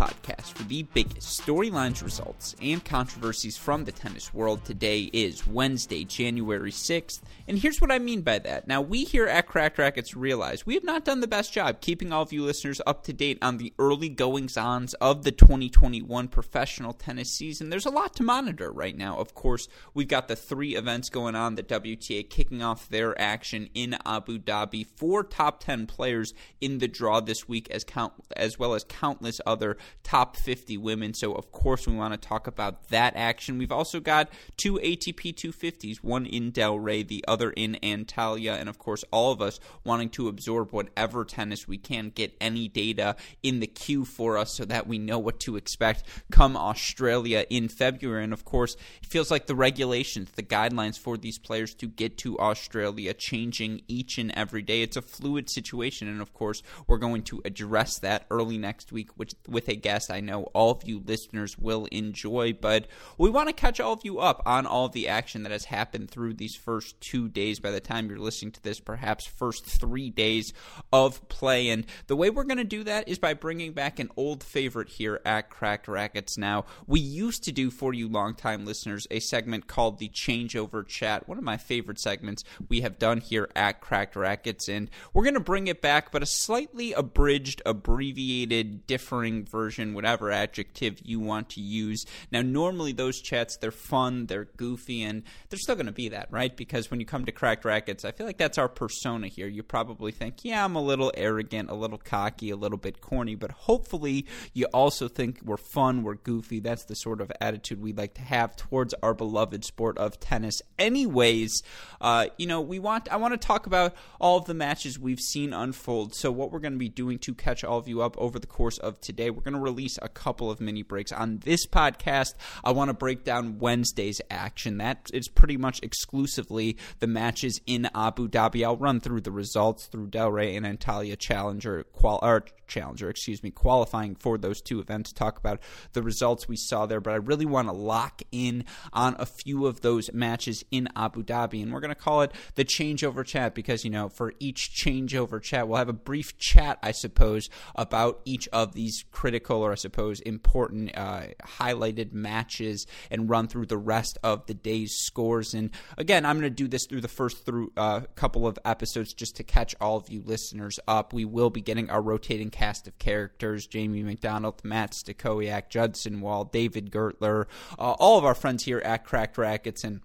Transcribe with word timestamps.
podcast 0.00 0.54
for 0.54 0.62
the 0.62 0.82
biggest 0.94 1.44
storylines, 1.44 2.02
results, 2.02 2.56
and 2.62 2.82
controversies 2.82 3.58
from 3.58 3.84
the 3.84 3.92
tennis 3.92 4.32
world. 4.32 4.64
Today 4.64 5.10
is 5.12 5.46
Wednesday, 5.46 6.04
January 6.04 6.72
6th, 6.72 7.20
and 7.46 7.58
here's 7.58 7.82
what 7.82 7.92
I 7.92 7.98
mean 7.98 8.22
by 8.22 8.38
that. 8.38 8.66
Now, 8.66 8.80
we 8.80 9.04
here 9.04 9.26
at 9.26 9.46
Cracked 9.46 9.76
Racquets 9.76 10.16
realize 10.16 10.64
we 10.64 10.72
have 10.72 10.84
not 10.84 11.04
done 11.04 11.20
the 11.20 11.26
best 11.26 11.52
job 11.52 11.82
keeping 11.82 12.14
all 12.14 12.22
of 12.22 12.32
you 12.32 12.44
listeners 12.44 12.80
up 12.86 13.04
to 13.04 13.12
date 13.12 13.36
on 13.42 13.58
the 13.58 13.74
early 13.78 14.08
goings 14.08 14.56
ons 14.56 14.94
of 14.94 15.22
the 15.22 15.32
2021 15.32 16.28
professional 16.28 16.94
tennis 16.94 17.30
season. 17.30 17.68
There's 17.68 17.84
a 17.84 17.90
lot 17.90 18.16
to 18.16 18.22
monitor 18.22 18.72
right 18.72 18.96
now. 18.96 19.18
Of 19.18 19.34
course, 19.34 19.68
we've 19.92 20.08
got 20.08 20.28
the 20.28 20.36
three 20.36 20.76
events 20.76 21.10
going 21.10 21.34
on, 21.34 21.56
the 21.56 21.62
WTA 21.62 22.30
kicking 22.30 22.62
off 22.62 22.88
their 22.88 23.20
action 23.20 23.68
in 23.74 23.98
Abu 24.06 24.38
Dhabi, 24.38 24.86
four 24.96 25.24
top 25.24 25.60
10 25.60 25.86
players 25.86 26.32
in 26.58 26.78
the 26.78 26.88
draw 26.88 27.20
this 27.20 27.46
week, 27.46 27.68
as, 27.70 27.84
count, 27.84 28.14
as 28.34 28.58
well 28.58 28.72
as 28.72 28.84
countless 28.84 29.42
other 29.44 29.76
top 30.02 30.36
50 30.36 30.76
women. 30.78 31.14
So, 31.14 31.32
of 31.34 31.52
course, 31.52 31.86
we 31.86 31.94
want 31.94 32.12
to 32.12 32.28
talk 32.28 32.46
about 32.46 32.88
that 32.88 33.14
action. 33.16 33.58
We've 33.58 33.72
also 33.72 34.00
got 34.00 34.28
two 34.56 34.74
ATP 34.74 35.34
250s, 35.34 35.98
one 35.98 36.26
in 36.26 36.52
Delray, 36.52 37.06
the 37.06 37.24
other 37.28 37.50
in 37.50 37.78
Antalya. 37.82 38.58
And, 38.58 38.68
of 38.68 38.78
course, 38.78 39.04
all 39.12 39.32
of 39.32 39.40
us 39.40 39.60
wanting 39.84 40.08
to 40.10 40.28
absorb 40.28 40.72
whatever 40.72 41.24
tennis 41.24 41.68
we 41.68 41.78
can, 41.78 42.10
get 42.10 42.36
any 42.40 42.68
data 42.68 43.16
in 43.42 43.60
the 43.60 43.66
queue 43.66 44.04
for 44.04 44.36
us 44.36 44.52
so 44.52 44.64
that 44.64 44.86
we 44.86 44.98
know 44.98 45.18
what 45.18 45.40
to 45.40 45.56
expect 45.56 46.04
come 46.30 46.56
Australia 46.56 47.46
in 47.48 47.68
February. 47.68 48.24
And, 48.24 48.32
of 48.32 48.44
course, 48.44 48.76
it 49.02 49.06
feels 49.06 49.30
like 49.30 49.46
the 49.46 49.54
regulations, 49.54 50.30
the 50.32 50.42
guidelines 50.42 50.98
for 50.98 51.16
these 51.16 51.38
players 51.38 51.74
to 51.74 51.86
get 51.86 52.18
to 52.18 52.38
Australia 52.38 53.14
changing 53.14 53.82
each 53.88 54.18
and 54.18 54.32
every 54.32 54.62
day. 54.62 54.82
It's 54.82 54.96
a 54.96 55.02
fluid 55.02 55.48
situation. 55.48 56.08
And, 56.08 56.20
of 56.20 56.34
course, 56.34 56.62
we're 56.86 56.98
going 56.98 57.22
to 57.24 57.40
address 57.44 57.98
that 58.00 58.26
early 58.30 58.58
next 58.58 58.92
week 58.92 59.16
with, 59.16 59.34
with 59.48 59.68
a 59.70 59.76
guest 59.76 60.10
I 60.10 60.20
know 60.20 60.44
all 60.52 60.72
of 60.72 60.86
you 60.86 61.02
listeners 61.04 61.56
will 61.58 61.86
enjoy. 61.86 62.52
But 62.52 62.86
we 63.16 63.30
want 63.30 63.48
to 63.48 63.54
catch 63.54 63.80
all 63.80 63.92
of 63.92 64.04
you 64.04 64.18
up 64.18 64.42
on 64.44 64.66
all 64.66 64.86
of 64.86 64.92
the 64.92 65.08
action 65.08 65.42
that 65.44 65.52
has 65.52 65.66
happened 65.66 66.10
through 66.10 66.34
these 66.34 66.56
first 66.56 67.00
two 67.00 67.28
days. 67.28 67.60
By 67.60 67.70
the 67.70 67.80
time 67.80 68.08
you're 68.08 68.18
listening 68.18 68.52
to 68.52 68.62
this, 68.62 68.80
perhaps 68.80 69.26
first 69.26 69.64
three 69.64 70.10
days 70.10 70.52
of 70.92 71.26
play. 71.28 71.68
And 71.68 71.86
the 72.08 72.16
way 72.16 72.30
we're 72.30 72.44
going 72.44 72.58
to 72.58 72.64
do 72.64 72.84
that 72.84 73.08
is 73.08 73.18
by 73.18 73.34
bringing 73.34 73.72
back 73.72 73.98
an 73.98 74.10
old 74.16 74.42
favorite 74.42 74.88
here 74.88 75.20
at 75.24 75.50
Cracked 75.50 75.88
Racquets. 75.88 76.36
Now, 76.36 76.64
we 76.86 77.00
used 77.00 77.44
to 77.44 77.52
do 77.52 77.70
for 77.70 77.94
you 77.94 78.08
longtime 78.08 78.66
listeners 78.66 79.06
a 79.10 79.20
segment 79.20 79.66
called 79.66 79.98
the 79.98 80.08
Changeover 80.08 80.86
Chat, 80.86 81.28
one 81.28 81.38
of 81.38 81.44
my 81.44 81.56
favorite 81.56 82.00
segments 82.00 82.44
we 82.68 82.80
have 82.80 82.98
done 82.98 83.20
here 83.20 83.48
at 83.54 83.80
Cracked 83.80 84.16
Racquets. 84.16 84.68
And 84.68 84.90
we're 85.12 85.24
going 85.24 85.34
to 85.34 85.40
bring 85.40 85.68
it 85.68 85.80
back, 85.80 86.10
but 86.10 86.22
a 86.22 86.26
slightly 86.26 86.92
abridged, 86.92 87.62
abbreviated, 87.64 88.86
differing 88.86 89.44
version, 89.44 89.59
whatever 89.68 90.30
adjective 90.30 91.00
you 91.04 91.20
want 91.20 91.50
to 91.50 91.60
use. 91.60 92.04
Now, 92.32 92.42
normally 92.42 92.92
those 92.92 93.20
chats, 93.20 93.56
they're 93.56 93.70
fun, 93.70 94.26
they're 94.26 94.48
goofy, 94.56 95.02
and 95.02 95.22
they're 95.48 95.58
still 95.58 95.74
going 95.74 95.86
to 95.86 95.92
be 95.92 96.08
that, 96.10 96.28
right? 96.30 96.56
Because 96.56 96.90
when 96.90 97.00
you 97.00 97.06
come 97.06 97.24
to 97.24 97.32
Cracked 97.32 97.64
Racquets, 97.64 98.04
I 98.04 98.12
feel 98.12 98.26
like 98.26 98.38
that's 98.38 98.58
our 98.58 98.68
persona 98.68 99.28
here. 99.28 99.46
You 99.46 99.62
probably 99.62 100.12
think, 100.12 100.44
yeah, 100.44 100.64
I'm 100.64 100.76
a 100.76 100.82
little 100.82 101.12
arrogant, 101.16 101.70
a 101.70 101.74
little 101.74 101.98
cocky, 101.98 102.50
a 102.50 102.56
little 102.56 102.78
bit 102.78 103.00
corny, 103.00 103.34
but 103.34 103.50
hopefully 103.50 104.26
you 104.52 104.66
also 104.66 105.08
think 105.08 105.40
we're 105.44 105.56
fun, 105.56 106.02
we're 106.02 106.14
goofy. 106.14 106.60
That's 106.60 106.84
the 106.84 106.94
sort 106.94 107.20
of 107.20 107.30
attitude 107.40 107.80
we 107.80 107.92
like 107.92 108.14
to 108.14 108.22
have 108.22 108.56
towards 108.56 108.94
our 109.02 109.14
beloved 109.14 109.64
sport 109.64 109.98
of 109.98 110.20
tennis. 110.20 110.62
Anyways, 110.78 111.62
uh, 112.00 112.26
you 112.38 112.46
know, 112.46 112.60
we 112.60 112.78
want 112.78 113.10
I 113.10 113.16
want 113.16 113.38
to 113.38 113.46
talk 113.46 113.66
about 113.66 113.94
all 114.20 114.38
of 114.38 114.44
the 114.44 114.54
matches 114.54 114.98
we've 114.98 115.20
seen 115.20 115.52
unfold. 115.52 116.14
So 116.14 116.30
what 116.30 116.52
we're 116.52 116.60
going 116.60 116.72
to 116.72 116.78
be 116.78 116.88
doing 116.88 117.18
to 117.20 117.34
catch 117.34 117.64
all 117.64 117.78
of 117.78 117.88
you 117.88 118.02
up 118.02 118.16
over 118.18 118.38
the 118.38 118.46
course 118.46 118.78
of 118.78 119.00
today, 119.00 119.30
we're 119.30 119.42
going 119.42 119.49
to 119.54 119.60
release 119.60 119.98
a 120.02 120.08
couple 120.08 120.50
of 120.50 120.60
mini 120.60 120.82
breaks 120.82 121.12
on 121.12 121.38
this 121.38 121.66
podcast. 121.66 122.34
I 122.64 122.72
want 122.72 122.88
to 122.88 122.94
break 122.94 123.24
down 123.24 123.58
Wednesday's 123.58 124.20
action. 124.30 124.78
That 124.78 125.10
is 125.12 125.28
pretty 125.28 125.56
much 125.56 125.80
exclusively 125.82 126.76
the 126.98 127.06
matches 127.06 127.60
in 127.66 127.88
Abu 127.94 128.28
Dhabi. 128.28 128.64
I'll 128.64 128.76
run 128.76 129.00
through 129.00 129.22
the 129.22 129.32
results 129.32 129.86
through 129.86 130.08
Delray 130.08 130.56
and 130.56 130.66
Antalya 130.66 131.18
Challenger 131.18 131.84
qual 131.92 132.18
or 132.22 132.44
Challenger, 132.70 133.10
excuse 133.10 133.42
me, 133.42 133.50
qualifying 133.50 134.14
for 134.14 134.38
those 134.38 134.62
two 134.62 134.78
events. 134.78 135.12
Talk 135.12 135.38
about 135.38 135.60
the 135.92 136.02
results 136.02 136.48
we 136.48 136.56
saw 136.56 136.86
there, 136.86 137.00
but 137.00 137.12
I 137.12 137.16
really 137.16 137.44
want 137.44 137.68
to 137.68 137.72
lock 137.72 138.22
in 138.30 138.64
on 138.92 139.16
a 139.18 139.26
few 139.26 139.66
of 139.66 139.80
those 139.80 140.12
matches 140.12 140.64
in 140.70 140.88
Abu 140.94 141.24
Dhabi, 141.24 141.62
and 141.62 141.72
we're 141.72 141.80
going 141.80 141.94
to 141.94 142.00
call 142.00 142.22
it 142.22 142.32
the 142.54 142.64
changeover 142.64 143.24
chat 143.24 143.54
because 143.54 143.84
you 143.84 143.90
know 143.90 144.08
for 144.08 144.32
each 144.38 144.70
changeover 144.70 145.42
chat 145.42 145.66
we'll 145.66 145.78
have 145.78 145.88
a 145.88 145.92
brief 145.92 146.38
chat, 146.38 146.78
I 146.82 146.92
suppose, 146.92 147.50
about 147.74 148.20
each 148.24 148.48
of 148.52 148.72
these 148.72 149.04
critical 149.10 149.39
or 149.48 149.72
I 149.72 149.76
suppose 149.76 150.20
important 150.20 150.96
uh, 150.96 151.22
highlighted 151.42 152.12
matches 152.12 152.86
and 153.10 153.30
run 153.30 153.48
through 153.48 153.66
the 153.66 153.78
rest 153.78 154.18
of 154.22 154.46
the 154.46 154.54
day's 154.54 154.94
scores. 155.00 155.54
And 155.54 155.70
again, 155.96 156.26
I'm 156.26 156.38
going 156.38 156.50
to 156.50 156.54
do 156.54 156.68
this 156.68 156.86
through 156.86 157.00
the 157.00 157.08
first 157.08 157.46
through 157.46 157.72
uh, 157.76 158.00
couple 158.14 158.46
of 158.46 158.58
episodes 158.64 159.14
just 159.14 159.36
to 159.36 159.44
catch 159.44 159.74
all 159.80 159.96
of 159.96 160.10
you 160.10 160.22
listeners 160.24 160.78
up. 160.86 161.12
We 161.12 161.24
will 161.24 161.50
be 161.50 161.60
getting 161.60 161.90
our 161.90 162.02
rotating 162.02 162.50
cast 162.50 162.86
of 162.86 162.98
characters: 162.98 163.66
Jamie 163.66 164.02
McDonald, 164.02 164.62
Matt 164.64 164.92
Stakowiak, 164.92 165.68
Judson 165.68 166.20
Wall, 166.20 166.44
David 166.44 166.90
Gertler, 166.90 167.46
uh, 167.78 167.92
all 167.98 168.18
of 168.18 168.24
our 168.24 168.34
friends 168.34 168.64
here 168.64 168.80
at 168.80 169.04
Cracked 169.04 169.38
Racquets 169.38 169.84
and 169.84 170.00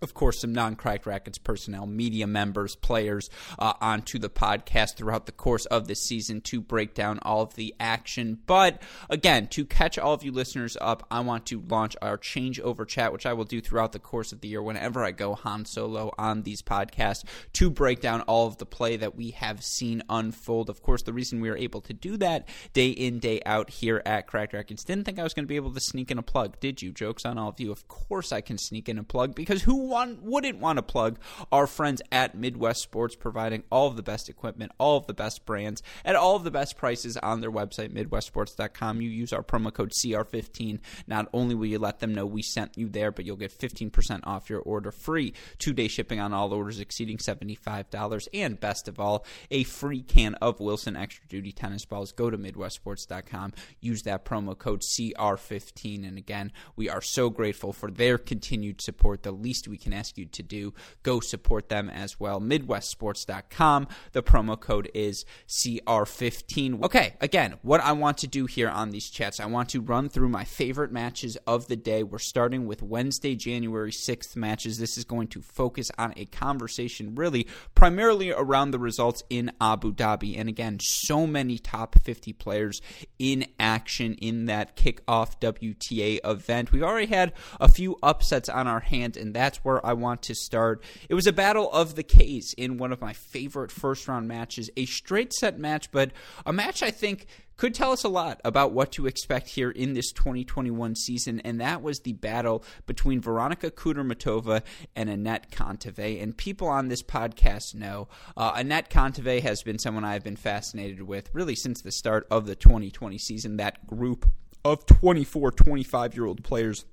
of 0.00 0.14
course, 0.14 0.40
some 0.40 0.52
non 0.52 0.76
Cracked 0.76 1.06
Racquets 1.06 1.38
personnel, 1.38 1.86
media 1.86 2.26
members, 2.26 2.76
players 2.76 3.30
uh, 3.58 3.72
onto 3.80 4.18
the 4.18 4.30
podcast 4.30 4.96
throughout 4.96 5.26
the 5.26 5.32
course 5.32 5.66
of 5.66 5.88
the 5.88 5.94
season 5.94 6.40
to 6.42 6.60
break 6.60 6.94
down 6.94 7.18
all 7.22 7.42
of 7.42 7.54
the 7.54 7.74
action. 7.80 8.38
But 8.46 8.82
again, 9.10 9.48
to 9.48 9.64
catch 9.64 9.98
all 9.98 10.14
of 10.14 10.22
you 10.22 10.32
listeners 10.32 10.76
up, 10.80 11.06
I 11.10 11.20
want 11.20 11.46
to 11.46 11.62
launch 11.68 11.96
our 12.00 12.16
changeover 12.16 12.86
chat, 12.86 13.12
which 13.12 13.26
I 13.26 13.32
will 13.32 13.44
do 13.44 13.60
throughout 13.60 13.92
the 13.92 13.98
course 13.98 14.32
of 14.32 14.40
the 14.40 14.48
year 14.48 14.62
whenever 14.62 15.04
I 15.04 15.10
go 15.10 15.34
Han 15.34 15.64
Solo 15.64 16.12
on 16.18 16.42
these 16.42 16.62
podcasts 16.62 17.24
to 17.54 17.70
break 17.70 18.00
down 18.00 18.22
all 18.22 18.46
of 18.46 18.58
the 18.58 18.66
play 18.66 18.96
that 18.96 19.16
we 19.16 19.30
have 19.32 19.64
seen 19.64 20.02
unfold. 20.08 20.70
Of 20.70 20.82
course, 20.82 21.02
the 21.02 21.12
reason 21.12 21.40
we 21.40 21.48
are 21.48 21.56
able 21.56 21.80
to 21.82 21.92
do 21.92 22.16
that 22.18 22.48
day 22.72 22.90
in, 22.90 23.18
day 23.18 23.40
out 23.44 23.70
here 23.70 24.02
at 24.06 24.26
Cracked 24.26 24.52
Racquets 24.52 24.84
didn't 24.84 25.04
think 25.04 25.18
I 25.18 25.22
was 25.22 25.34
going 25.34 25.44
to 25.44 25.48
be 25.48 25.56
able 25.56 25.72
to 25.72 25.80
sneak 25.80 26.10
in 26.10 26.18
a 26.18 26.22
plug, 26.22 26.60
did 26.60 26.80
you? 26.82 26.92
Jokes 26.92 27.24
on 27.24 27.38
all 27.38 27.48
of 27.48 27.60
you. 27.60 27.72
Of 27.72 27.88
course, 27.88 28.32
I 28.32 28.40
can 28.40 28.58
sneak 28.58 28.88
in 28.88 28.98
a 28.98 29.04
plug 29.04 29.34
because 29.34 29.62
who 29.62 29.87
one 29.88 30.18
wouldn't 30.22 30.58
want 30.58 30.76
to 30.76 30.82
plug 30.82 31.18
our 31.50 31.66
friends 31.66 32.02
at 32.12 32.36
Midwest 32.36 32.82
Sports, 32.82 33.16
providing 33.16 33.64
all 33.70 33.88
of 33.88 33.96
the 33.96 34.02
best 34.02 34.28
equipment, 34.28 34.72
all 34.78 34.96
of 34.96 35.06
the 35.06 35.14
best 35.14 35.44
brands, 35.46 35.82
at 36.04 36.16
all 36.16 36.36
of 36.36 36.44
the 36.44 36.50
best 36.50 36.76
prices 36.76 37.16
on 37.16 37.40
their 37.40 37.50
website, 37.50 37.92
MidwestSports.com. 37.92 39.00
You 39.00 39.10
use 39.10 39.32
our 39.32 39.42
promo 39.42 39.72
code 39.72 39.92
CR15. 39.92 40.80
Not 41.06 41.28
only 41.32 41.54
will 41.54 41.66
you 41.66 41.78
let 41.78 42.00
them 42.00 42.14
know 42.14 42.26
we 42.26 42.42
sent 42.42 42.76
you 42.76 42.88
there, 42.88 43.10
but 43.10 43.24
you'll 43.24 43.36
get 43.36 43.56
15% 43.56 44.20
off 44.24 44.50
your 44.50 44.60
order 44.60 44.90
free, 44.90 45.34
two 45.58 45.72
day 45.72 45.88
shipping 45.88 46.20
on 46.20 46.32
all 46.32 46.52
orders 46.52 46.80
exceeding 46.80 47.18
$75, 47.18 48.28
and 48.34 48.60
best 48.60 48.88
of 48.88 49.00
all, 49.00 49.24
a 49.50 49.64
free 49.64 50.02
can 50.02 50.34
of 50.36 50.60
Wilson 50.60 50.96
Extra 50.96 51.26
Duty 51.28 51.52
tennis 51.52 51.84
balls. 51.84 52.12
Go 52.12 52.30
to 52.30 52.38
MidwestSports.com, 52.38 53.52
use 53.80 54.02
that 54.02 54.24
promo 54.24 54.56
code 54.56 54.82
CR15. 54.82 56.06
And 56.06 56.18
again, 56.18 56.52
we 56.76 56.88
are 56.88 57.02
so 57.02 57.30
grateful 57.30 57.72
for 57.72 57.90
their 57.90 58.18
continued 58.18 58.80
support. 58.80 59.22
The 59.22 59.32
least 59.32 59.68
we 59.68 59.77
can 59.78 59.92
ask 59.92 60.18
you 60.18 60.26
to 60.26 60.42
do. 60.42 60.74
Go 61.02 61.20
support 61.20 61.68
them 61.68 61.88
as 61.88 62.20
well. 62.20 62.40
MidwestSports.com. 62.40 63.88
The 64.12 64.22
promo 64.22 64.58
code 64.58 64.90
is 64.94 65.24
CR15. 65.48 66.84
Okay, 66.84 67.14
again, 67.20 67.54
what 67.62 67.80
I 67.80 67.92
want 67.92 68.18
to 68.18 68.26
do 68.26 68.46
here 68.46 68.68
on 68.68 68.90
these 68.90 69.08
chats, 69.08 69.40
I 69.40 69.46
want 69.46 69.70
to 69.70 69.80
run 69.80 70.08
through 70.08 70.28
my 70.28 70.44
favorite 70.44 70.92
matches 70.92 71.36
of 71.46 71.68
the 71.68 71.76
day. 71.76 72.02
We're 72.02 72.18
starting 72.18 72.66
with 72.66 72.82
Wednesday, 72.82 73.34
January 73.34 73.92
6th 73.92 74.36
matches. 74.36 74.78
This 74.78 74.98
is 74.98 75.04
going 75.04 75.28
to 75.28 75.40
focus 75.40 75.90
on 75.98 76.12
a 76.16 76.26
conversation 76.26 77.14
really 77.14 77.46
primarily 77.74 78.32
around 78.32 78.70
the 78.70 78.78
results 78.78 79.22
in 79.30 79.52
Abu 79.60 79.92
Dhabi. 79.94 80.38
And 80.38 80.48
again, 80.48 80.78
so 80.80 81.26
many 81.26 81.58
top 81.58 81.98
50 82.02 82.32
players 82.34 82.80
in 83.18 83.46
action 83.58 84.14
in 84.14 84.46
that 84.46 84.76
kickoff 84.76 85.40
WTA 85.40 86.20
event. 86.24 86.72
We've 86.72 86.82
already 86.82 87.06
had 87.06 87.32
a 87.60 87.68
few 87.68 87.96
upsets 88.02 88.48
on 88.48 88.66
our 88.66 88.80
hands, 88.80 89.16
and 89.16 89.34
that's 89.34 89.64
where 89.68 89.84
I 89.84 89.92
want 89.92 90.22
to 90.22 90.34
start. 90.34 90.82
It 91.10 91.14
was 91.14 91.26
a 91.26 91.32
battle 91.32 91.70
of 91.72 91.94
the 91.94 92.02
K's 92.02 92.54
in 92.56 92.78
one 92.78 92.90
of 92.90 93.02
my 93.02 93.12
favorite 93.12 93.70
first 93.70 94.08
round 94.08 94.26
matches, 94.26 94.70
a 94.78 94.86
straight 94.86 95.34
set 95.34 95.58
match, 95.58 95.92
but 95.92 96.10
a 96.46 96.54
match 96.54 96.82
I 96.82 96.90
think 96.90 97.26
could 97.58 97.74
tell 97.74 97.92
us 97.92 98.02
a 98.02 98.08
lot 98.08 98.40
about 98.46 98.72
what 98.72 98.92
to 98.92 99.06
expect 99.06 99.48
here 99.48 99.70
in 99.70 99.92
this 99.92 100.10
2021 100.12 100.94
season, 100.94 101.40
and 101.40 101.60
that 101.60 101.82
was 101.82 102.00
the 102.00 102.14
battle 102.14 102.64
between 102.86 103.20
Veronika 103.20 103.70
Kudermetova 103.70 104.62
and 104.96 105.10
Anett 105.10 105.50
Kontaveit. 105.50 106.22
And 106.22 106.34
people 106.34 106.68
on 106.68 106.88
this 106.88 107.02
podcast 107.02 107.74
know 107.74 108.08
uh, 108.38 108.54
Anett 108.54 108.88
Kontaveit 108.88 109.42
has 109.42 109.62
been 109.62 109.78
someone 109.78 110.04
I've 110.04 110.24
been 110.24 110.36
fascinated 110.36 111.02
with 111.02 111.28
really 111.34 111.56
since 111.56 111.82
the 111.82 111.92
start 111.92 112.26
of 112.30 112.46
the 112.46 112.56
2020 112.56 113.18
season. 113.18 113.58
That 113.58 113.86
group 113.86 114.24
of 114.64 114.86
24, 114.86 115.52
25 115.52 116.14
year 116.14 116.24
old 116.24 116.42
players 116.42 116.86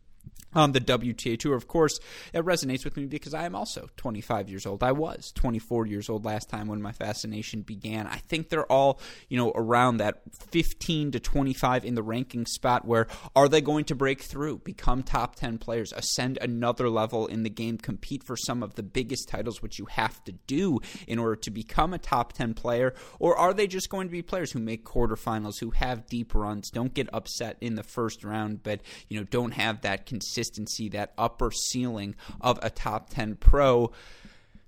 on 0.55 0.71
the 0.71 0.79
WTA 0.79 1.37
Tour. 1.37 1.55
Of 1.55 1.67
course, 1.67 1.99
it 2.33 2.43
resonates 2.43 2.85
with 2.85 2.95
me 2.97 3.05
because 3.05 3.33
I 3.33 3.45
am 3.45 3.55
also 3.55 3.89
25 3.97 4.49
years 4.49 4.65
old. 4.65 4.81
I 4.83 4.93
was 4.93 5.31
24 5.35 5.85
years 5.85 6.09
old 6.09 6.25
last 6.25 6.49
time 6.49 6.67
when 6.67 6.81
my 6.81 6.93
fascination 6.93 7.61
began. 7.61 8.07
I 8.07 8.17
think 8.17 8.49
they're 8.49 8.71
all, 8.71 8.99
you 9.27 9.37
know, 9.37 9.51
around 9.53 9.97
that 9.97 10.21
15 10.51 11.11
to 11.11 11.19
25 11.19 11.85
in 11.85 11.95
the 11.95 12.03
ranking 12.03 12.45
spot 12.45 12.85
where 12.85 13.07
are 13.35 13.49
they 13.49 13.61
going 13.61 13.85
to 13.85 13.95
break 13.95 14.21
through, 14.21 14.59
become 14.59 15.03
top 15.03 15.35
10 15.35 15.57
players, 15.57 15.91
ascend 15.91 16.37
another 16.41 16.89
level 16.89 17.27
in 17.27 17.43
the 17.43 17.49
game, 17.49 17.77
compete 17.77 18.23
for 18.23 18.37
some 18.37 18.63
of 18.63 18.75
the 18.75 18.83
biggest 18.83 19.27
titles 19.27 19.61
which 19.61 19.77
you 19.77 19.85
have 19.85 20.23
to 20.23 20.31
do 20.47 20.79
in 21.07 21.19
order 21.19 21.35
to 21.35 21.51
become 21.51 21.93
a 21.93 21.99
top 21.99 22.33
10 22.33 22.53
player, 22.53 22.93
or 23.19 23.37
are 23.37 23.53
they 23.53 23.67
just 23.67 23.89
going 23.89 24.07
to 24.07 24.11
be 24.11 24.21
players 24.21 24.51
who 24.51 24.59
make 24.59 24.85
quarterfinals, 24.85 25.59
who 25.59 25.71
have 25.71 26.07
deep 26.07 26.33
runs, 26.33 26.69
don't 26.69 26.93
get 26.93 27.09
upset 27.13 27.57
in 27.59 27.75
the 27.75 27.83
first 27.83 28.23
round, 28.23 28.63
but, 28.63 28.79
you 29.09 29.19
know, 29.19 29.25
don't 29.25 29.51
have 29.51 29.81
that 29.81 30.05
consistency 30.15 30.87
that 30.87 31.11
upper 31.17 31.51
ceiling 31.51 32.15
of 32.39 32.57
a 32.61 32.69
top 32.69 33.09
10 33.09 33.35
pro. 33.35 33.91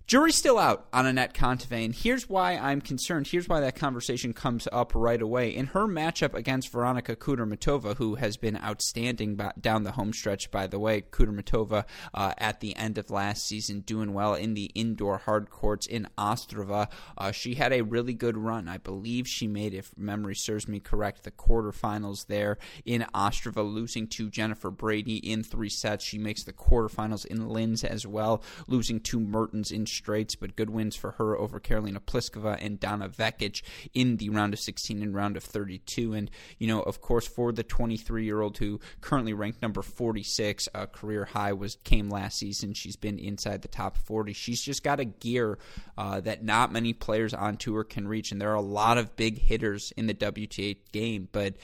Jury's 0.07 0.37
still 0.37 0.57
out 0.57 0.87
on 0.93 1.03
Anett 1.03 1.33
Kontaveit, 1.33 1.83
and 1.83 1.93
here's 1.93 2.29
why 2.29 2.53
I'm 2.53 2.79
concerned. 2.79 3.27
Here's 3.27 3.49
why 3.49 3.59
that 3.59 3.75
conversation 3.75 4.31
comes 4.31 4.65
up 4.71 4.93
right 4.95 5.21
away. 5.21 5.53
In 5.53 5.65
her 5.65 5.85
matchup 5.85 6.33
against 6.33 6.71
Veronika 6.71 7.13
Kudermetova, 7.13 7.97
who 7.97 8.15
has 8.15 8.37
been 8.37 8.55
outstanding 8.55 9.37
down 9.59 9.83
the 9.83 9.91
home 9.91 10.13
stretch, 10.13 10.49
by 10.49 10.65
the 10.65 10.79
way, 10.79 11.01
Kudermetova 11.01 11.83
uh, 12.13 12.33
at 12.37 12.61
the 12.61 12.73
end 12.77 12.97
of 12.97 13.11
last 13.11 13.45
season 13.45 13.81
doing 13.81 14.13
well 14.13 14.33
in 14.33 14.53
the 14.53 14.71
indoor 14.75 15.17
hard 15.17 15.49
courts 15.49 15.85
in 15.85 16.07
Ostrava. 16.17 16.89
Uh, 17.17 17.33
she 17.33 17.55
had 17.55 17.73
a 17.73 17.81
really 17.81 18.13
good 18.13 18.37
run. 18.37 18.69
I 18.69 18.77
believe 18.77 19.27
she 19.27 19.45
made, 19.45 19.73
if 19.73 19.91
memory 19.97 20.35
serves 20.35 20.69
me 20.69 20.79
correct, 20.79 21.23
the 21.23 21.31
quarterfinals 21.31 22.27
there 22.27 22.59
in 22.85 23.05
Ostrava, 23.13 23.61
losing 23.61 24.07
to 24.07 24.29
Jennifer 24.29 24.71
Brady 24.71 25.17
in 25.17 25.43
three 25.43 25.67
sets. 25.67 26.05
She 26.05 26.17
makes 26.17 26.43
the 26.43 26.53
quarterfinals 26.53 27.25
in 27.25 27.49
Linz 27.49 27.83
as 27.83 28.07
well, 28.07 28.41
losing 28.69 29.01
to 29.01 29.19
Mertens 29.19 29.69
in 29.69 29.85
straights, 29.97 30.35
but 30.35 30.55
good 30.55 30.69
wins 30.69 30.95
for 30.95 31.11
her 31.11 31.37
over 31.37 31.59
Karolina 31.59 31.99
Pliskova 31.99 32.57
and 32.59 32.79
Donna 32.79 33.09
Vekic 33.09 33.61
in 33.93 34.17
the 34.17 34.29
round 34.29 34.53
of 34.53 34.59
16 34.59 35.01
and 35.01 35.13
round 35.13 35.37
of 35.37 35.43
32. 35.43 36.13
And, 36.13 36.31
you 36.57 36.67
know, 36.67 36.81
of 36.81 37.01
course, 37.01 37.27
for 37.27 37.51
the 37.51 37.63
23 37.63 38.25
year 38.25 38.41
old 38.41 38.57
who 38.57 38.79
currently 39.01 39.33
ranked 39.33 39.61
number 39.61 39.81
46, 39.81 40.69
a 40.73 40.87
career 40.87 41.25
high 41.25 41.53
was 41.53 41.77
came 41.83 42.09
last 42.09 42.37
season. 42.37 42.73
She's 42.73 42.95
been 42.95 43.19
inside 43.19 43.61
the 43.61 43.67
top 43.67 43.97
40. 43.97 44.33
She's 44.33 44.61
just 44.61 44.83
got 44.83 44.99
a 44.99 45.05
gear 45.05 45.57
uh, 45.97 46.21
that 46.21 46.43
not 46.43 46.71
many 46.71 46.93
players 46.93 47.33
on 47.33 47.57
tour 47.57 47.83
can 47.83 48.07
reach. 48.07 48.31
And 48.31 48.41
there 48.41 48.51
are 48.51 48.55
a 48.55 48.61
lot 48.61 48.97
of 48.97 49.15
big 49.15 49.37
hitters 49.39 49.91
in 49.97 50.07
the 50.07 50.13
WTA 50.13 50.77
game, 50.91 51.27
but 51.31 51.55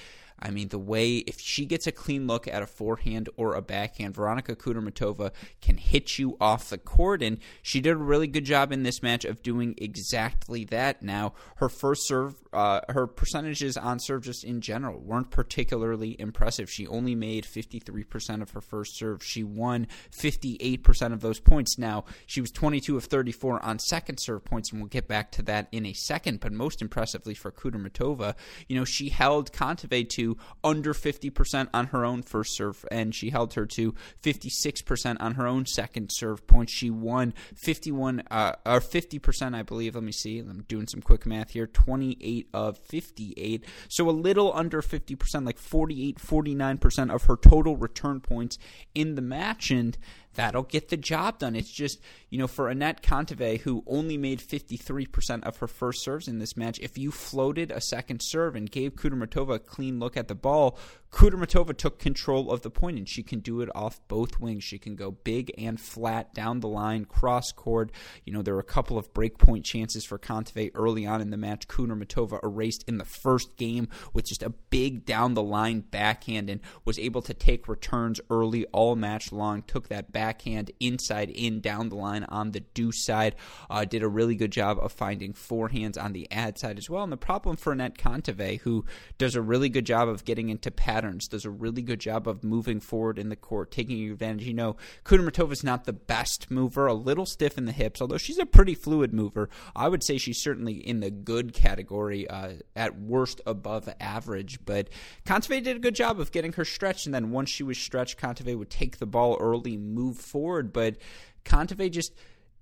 I 0.44 0.52
mean, 0.52 0.68
the 0.68 0.78
way 0.78 1.18
if 1.20 1.40
she 1.40 1.66
gets 1.66 1.88
a 1.88 1.92
clean 1.92 2.28
look 2.28 2.50
at 2.50 2.62
a 2.62 2.68
forehand 2.68 3.30
or 3.38 3.56
a 3.56 3.62
backhand, 3.62 4.14
Veronika 4.14 4.58
Kudermetova 4.58 5.32
can 5.62 5.78
hit 5.78 6.20
you 6.20 6.36
off 6.42 6.70
the 6.70 6.78
court, 6.78 7.24
and 7.24 7.40
she 7.62 7.80
did 7.80 7.92
a 7.92 7.98
really 7.98 8.28
good 8.28 8.44
job 8.44 8.74
in 8.74 8.84
this 8.84 9.02
match 9.02 9.24
of 9.24 9.42
doing 9.42 9.74
exactly 9.78 10.66
that. 10.66 11.02
Now, 11.02 11.34
her 11.56 11.70
first 11.70 12.06
serve, 12.06 12.36
uh, 12.52 12.82
her 12.90 13.08
percentages 13.08 13.78
on 13.78 14.00
serve 14.00 14.24
just 14.24 14.44
in 14.44 14.60
general 14.60 15.00
weren't 15.00 15.32
particularly 15.32 16.20
impressive. 16.20 16.70
She 16.70 16.86
only 16.88 17.16
made 17.16 17.46
53% 17.46 18.42
of 18.42 18.52
her 18.52 18.62
first 18.62 18.98
serve. 18.98 19.24
She 19.24 19.46
won 19.46 19.88
58% 20.12 21.14
of 21.14 21.22
those 21.22 21.40
points. 21.40 21.78
Now, 21.78 22.04
she 22.26 22.42
was 22.42 22.52
22 22.52 22.98
of 22.98 23.06
34 23.06 23.64
on 23.64 23.80
second 23.80 24.18
serve 24.18 24.44
points, 24.44 24.72
and 24.72 24.82
we'll 24.82 24.90
get 24.90 25.08
back 25.08 25.32
to 25.32 25.42
that 25.44 25.70
in 25.72 25.86
a 25.86 25.94
second. 25.94 26.42
But 26.42 26.52
most 26.52 26.82
impressively 26.82 27.34
for 27.34 27.50
Kudermetova, 27.50 28.36
you 28.68 28.76
know, 28.78 28.84
she 28.84 29.08
held 29.08 29.54
Kontaveit 29.54 30.10
to 30.10 30.33
under 30.64 30.94
50% 30.94 31.70
on 31.74 31.88
her 31.88 32.06
own 32.06 32.24
first 32.24 32.56
serve, 32.56 32.86
and 32.92 33.14
she 33.14 33.30
held 33.30 33.54
her 33.54 33.66
to 33.66 33.94
56% 34.22 35.18
on 35.20 35.36
her 35.36 35.48
own 35.48 35.66
second 35.66 36.10
serve 36.12 36.46
points. 36.48 36.74
She 36.74 36.90
won 36.90 37.34
51 37.56 38.24
uh, 38.30 38.54
or 38.66 38.80
50%, 38.80 39.56
I 39.56 39.64
believe. 39.64 39.96
Let 39.96 40.04
me 40.04 40.12
see. 40.12 40.40
I'm 40.40 40.66
doing 40.68 40.88
some 40.88 41.02
quick 41.02 41.26
math 41.26 41.52
here. 41.52 41.68
28 41.68 42.50
of 42.54 42.78
58. 42.78 43.66
So 43.90 44.10
a 44.10 44.12
little 44.12 44.52
under 44.54 44.82
50%, 44.82 45.46
like 45.46 45.58
48, 45.58 46.18
49% 46.18 47.14
of 47.14 47.24
her 47.24 47.36
total 47.36 47.78
return 47.78 48.20
points 48.22 48.58
in 48.94 49.16
the 49.16 49.22
match. 49.22 49.72
And 49.72 49.98
that'll 50.34 50.64
get 50.64 50.90
the 50.90 50.98
job 50.98 51.40
done. 51.40 51.56
It's 51.56 51.72
just, 51.72 52.00
you 52.30 52.38
know, 52.38 52.48
for 52.48 52.74
Anett 52.74 53.02
Kontaveit, 53.02 53.62
who 53.62 53.84
only 53.88 54.18
made 54.18 54.40
53% 54.40 55.44
of 55.44 55.58
her 55.58 55.68
first 55.68 56.04
serves 56.04 56.28
in 56.28 56.40
this 56.40 56.58
match, 56.58 56.80
if 56.80 56.98
you 56.98 57.12
floated 57.12 57.72
a 57.72 57.82
second 57.82 58.22
serve 58.22 58.56
and 58.56 58.70
gave 58.70 58.96
Kudermetova 58.96 59.56
a 59.56 59.60
clean 59.60 60.00
look 60.00 60.18
at 60.18 60.28
the 60.28 60.36
ball, 60.36 60.78
Kudermetova 61.14 61.78
took 61.78 62.00
control 62.00 62.52
of 62.52 62.62
the 62.62 62.72
point, 62.72 62.98
and 62.98 63.08
she 63.08 63.22
can 63.22 63.40
do 63.40 63.62
it 63.62 63.70
off 63.76 64.02
both 64.08 64.40
wings. 64.40 64.64
She 64.64 64.80
can 64.80 64.96
go 64.96 65.12
big 65.12 65.54
and 65.60 65.80
flat 65.80 66.34
down 66.34 66.60
the 66.60 66.68
line, 66.68 67.06
cross 67.06 67.52
court. 67.52 67.92
You 68.26 68.34
know, 68.34 68.42
there 68.42 68.56
were 68.56 68.60
a 68.60 68.64
couple 68.64 68.98
of 68.98 69.14
breakpoint 69.14 69.64
chances 69.64 70.04
for 70.04 70.18
Kontaveit 70.18 70.72
early 70.74 71.06
on 71.06 71.22
in 71.22 71.30
the 71.30 71.38
match. 71.38 71.68
Kudermetova 71.68 72.44
erased 72.44 72.84
in 72.88 72.98
the 72.98 73.06
first 73.06 73.58
game 73.58 73.90
with 74.12 74.26
just 74.26 74.42
a 74.42 74.50
big 74.50 75.06
down 75.06 75.36
the 75.36 75.44
line 75.44 75.82
backhand 75.82 76.50
and 76.50 76.62
was 76.84 76.98
able 76.98 77.22
to 77.22 77.34
take 77.36 77.68
returns 77.68 78.20
early 78.32 78.66
all 78.68 78.96
match 78.96 79.32
long. 79.32 79.62
Took 79.62 79.90
that 79.90 80.12
backhand 80.24 80.72
inside 80.80 81.30
in 81.30 81.60
down 81.60 81.90
the 81.90 81.96
line 81.96 82.24
on 82.30 82.52
the 82.52 82.62
deuce 82.62 83.04
side. 83.04 83.36
Uh, 83.70 83.84
did 83.84 84.04
a 84.04 84.08
really 84.08 84.36
good 84.36 84.52
job 84.52 84.78
of 84.80 84.94
finding 84.94 85.34
forehands 85.34 86.02
on 86.02 86.14
the 86.14 86.32
ad 86.32 86.58
side 86.58 86.78
as 86.78 86.90
well. 86.90 87.04
And 87.04 87.12
the 87.12 87.18
problem 87.18 87.58
for 87.58 87.76
Anett 87.76 87.98
Kontaveit, 87.98 88.62
who 88.62 88.86
does 89.18 89.36
a 89.36 89.42
really 89.42 89.68
good 89.68 89.86
job 89.86 90.08
of 90.08 90.24
getting 90.24 90.48
into 90.48 90.72
patterns, 90.72 91.28
does 91.28 91.44
a 91.44 91.50
really 91.50 91.82
good 91.82 92.00
job 92.00 92.26
of 92.26 92.42
moving 92.42 92.80
forward 92.80 93.20
in 93.20 93.28
the 93.28 93.36
court, 93.36 93.70
taking 93.70 94.10
advantage. 94.10 94.48
You 94.48 94.54
know, 94.54 94.78
Kudermetova 95.04 95.52
is 95.52 95.64
not 95.64 95.84
the 95.84 95.92
best 95.92 96.50
mover, 96.50 96.88
a 96.88 96.94
little 96.94 97.26
stiff 97.26 97.58
in 97.58 97.66
the 97.66 97.74
hips, 97.74 98.02
although 98.02 98.18
she's 98.18 98.40
a 98.40 98.46
pretty 98.46 98.76
fluid 98.76 99.14
mover. 99.14 99.50
I 99.76 99.90
would 99.90 100.04
say 100.04 100.18
she's 100.18 100.42
certainly 100.42 100.76
in 100.76 101.02
the 101.02 101.12
good 101.12 101.54
category, 101.54 102.30
uh, 102.30 102.54
at 102.78 102.98
worst 102.98 103.42
above 103.46 103.90
average. 104.00 104.64
But 104.64 104.88
Kontaveit 105.26 105.66
did 105.66 105.76
a 105.76 105.80
good 105.80 105.96
job 105.96 106.22
of 106.22 106.32
getting 106.32 106.54
her 106.54 106.64
stretched, 106.64 107.08
and 107.08 107.14
then 107.14 107.32
once 107.32 107.50
she 107.50 107.64
was 107.64 107.78
stretched, 107.78 108.18
Kontaveit 108.18 108.58
would 108.58 108.70
take 108.70 109.00
the 109.00 109.06
ball 109.06 109.38
early, 109.40 109.76
move 109.76 110.13
forward. 110.14 110.74
But 110.74 110.98
Kontaveit 111.46 111.92
just 111.92 112.14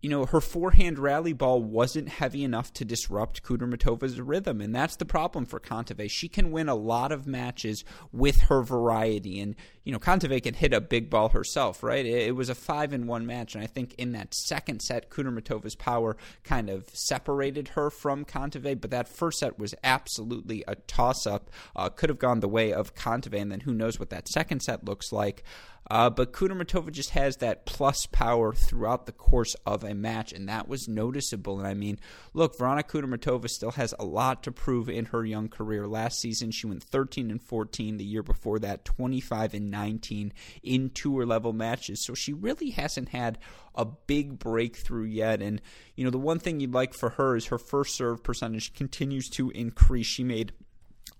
you 0.02 0.10
know, 0.10 0.26
her 0.26 0.42
forehand 0.42 0.98
rally 0.98 1.34
ball 1.34 1.62
wasn't 1.62 2.10
heavy 2.10 2.44
enough 2.44 2.74
to 2.74 2.86
disrupt 2.86 3.44
Kudermetova's 3.44 4.20
rhythm, 4.20 4.60
and 4.60 4.74
that's 4.74 4.96
the 4.96 5.06
problem 5.06 5.46
for 5.46 5.60
Kontaveit. 5.60 6.10
She 6.10 6.28
can 6.28 6.52
win 6.52 6.70
a 6.70 6.76
lot 6.76 7.12
of 7.12 7.28
matches 7.28 7.84
with 8.12 8.42
her 8.42 8.64
variety, 8.64 9.40
and 9.40 9.56
you 9.84 9.92
know, 9.92 10.00
Kontaveit 10.00 10.44
can 10.44 10.56
hit 10.56 10.74
a 10.74 10.82
big 10.82 11.10
ball 11.12 11.30
herself, 11.30 11.84
right? 11.84 12.06
It, 12.06 12.36
was 12.36 12.50
a 12.50 12.56
five 12.56 12.94
in 12.94 13.06
one 13.06 13.28
match, 13.28 13.54
and 13.54 13.64
I 13.64 13.68
think 13.68 13.94
in 13.96 14.14
that 14.14 14.34
second 14.34 14.82
set, 14.82 15.12
Kudermetova's 15.12 15.76
power 15.76 16.18
kind 16.44 16.70
of 16.70 16.90
separated 16.94 17.70
her 17.70 17.92
from 17.92 18.26
Kontaveit, 18.26 18.82
but 18.82 18.90
that 18.90 19.08
first 19.08 19.40
set 19.40 19.60
was 19.60 19.76
absolutely 19.84 20.64
a 20.68 20.76
toss 20.76 21.28
up. 21.28 21.52
Uh, 21.76 21.90
could 21.90 22.10
have 22.10 22.20
gone 22.20 22.40
the 22.40 22.48
way 22.48 22.74
of 22.74 22.96
Kontaveit, 22.96 23.42
and 23.42 23.52
then 23.52 23.60
who 23.62 23.74
knows 23.74 24.00
what 24.00 24.10
that 24.10 24.28
second 24.28 24.62
set 24.62 24.84
looks 24.84 25.12
like. 25.12 25.44
Uh, 25.90 26.10
but 26.10 26.32
Kudermetova 26.32 26.92
just 26.92 27.10
has 27.12 27.38
that 27.38 27.66
plus 27.66 28.06
power 28.06 28.54
throughout 28.54 29.06
the 29.06 29.12
course 29.12 29.56
of 29.66 29.84
a 29.84 29.94
match, 29.94 30.32
and 30.32 30.48
that 30.48 30.68
was 30.68 30.88
noticeable. 30.88 31.60
And 31.60 31.68
I 31.68 31.74
mean, 31.74 32.00
look, 32.34 32.58
Veronika 32.58 32.98
Kudermetova 32.98 33.50
still 33.50 33.72
has 33.72 33.94
a 34.00 34.06
lot 34.06 34.44
to 34.44 34.52
prove 34.52 34.90
in 34.90 35.06
her 35.06 35.26
young 35.26 35.50
career. 35.50 35.88
Last 35.88 36.20
season, 36.20 36.52
she 36.52 36.68
went 36.68 36.84
13 36.84 37.32
and 37.32 37.42
14. 37.42 37.98
The 37.98 38.06
year 38.06 38.24
before 38.24 38.60
that, 38.60 38.86
25 38.86 39.54
and 39.54 39.72
19 39.72 40.34
in 40.64 40.90
tour 40.92 41.26
level 41.26 41.52
matches. 41.52 42.06
So 42.06 42.14
she 42.14 42.32
really 42.32 42.70
hasn't 42.70 43.10
had 43.10 43.38
a 43.76 43.86
big 43.86 44.38
breakthrough 44.40 45.06
yet. 45.06 45.42
And 45.42 45.62
you 45.96 46.04
know, 46.04 46.12
the 46.12 46.18
one 46.18 46.40
thing 46.40 46.60
you'd 46.60 46.74
like 46.74 46.94
for 46.94 47.10
her 47.12 47.36
is 47.36 47.48
her 47.48 47.58
first 47.58 47.96
serve 47.96 48.24
percentage 48.24 48.74
continues 48.74 49.30
to 49.32 49.50
increase. 49.52 50.08
She 50.08 50.24
made 50.24 50.54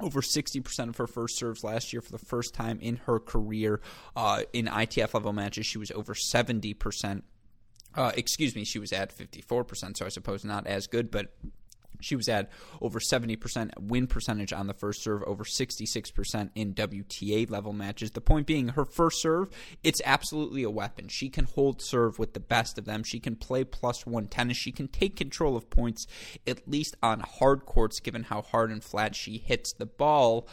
over 0.02 0.22
60% 0.22 0.90
of 0.90 0.98
her 0.98 1.08
first 1.08 1.38
serves 1.38 1.64
last 1.64 1.94
year 1.94 2.02
for 2.02 2.12
the 2.12 2.18
first 2.18 2.54
time 2.54 2.80
in 2.82 2.98
her 3.06 3.20
career. 3.20 3.82
Uh, 4.16 4.44
in 4.54 4.66
ITF 4.66 5.14
level 5.14 5.34
matches, 5.34 5.66
she 5.66 5.78
was 5.78 5.92
over 5.92 6.14
70%. 6.14 7.24
Uh, 7.94 8.12
excuse 8.16 8.56
me, 8.56 8.64
she 8.64 8.80
was 8.80 8.94
at 8.94 9.16
54%, 9.16 9.98
so 9.98 10.06
I 10.06 10.10
suppose 10.10 10.46
not 10.46 10.66
as 10.66 10.88
good, 10.88 11.12
but 11.12 11.34
she 12.02 12.16
was 12.16 12.28
at 12.28 12.50
over 12.82 13.00
70% 13.00 13.72
win 13.80 14.08
percentage 14.08 14.54
on 14.54 14.68
the 14.68 14.74
first 14.74 15.04
serve, 15.04 15.24
over 15.24 15.44
66% 15.44 16.50
in 16.56 16.74
WTA 16.74 17.50
level 17.50 17.74
matches. 17.74 18.12
The 18.12 18.22
point 18.22 18.48
being, 18.48 18.70
her 18.70 18.86
first 18.86 19.22
serve, 19.22 19.50
it's 19.84 20.02
absolutely 20.06 20.64
a 20.64 20.70
weapon. 20.70 21.08
She 21.08 21.30
can 21.30 21.46
hold 21.46 21.82
serve 21.82 22.20
with 22.20 22.34
the 22.34 22.40
best 22.40 22.78
of 22.78 22.86
them. 22.86 23.04
She 23.04 23.20
can 23.20 23.36
play 23.36 23.64
plus 23.64 24.06
one 24.06 24.28
tennis. 24.28 24.58
She 24.58 24.72
can 24.72 24.88
take 24.88 25.16
control 25.16 25.56
of 25.56 25.70
points, 25.70 26.08
at 26.46 26.68
least 26.68 26.96
on 27.02 27.22
hard 27.22 27.66
courts, 27.66 28.00
given 28.00 28.24
how 28.24 28.42
hard 28.42 28.72
and 28.72 28.84
flat 28.84 29.16
she 29.16 29.38
hits 29.38 29.74
the 29.74 29.86
ball 29.86 30.48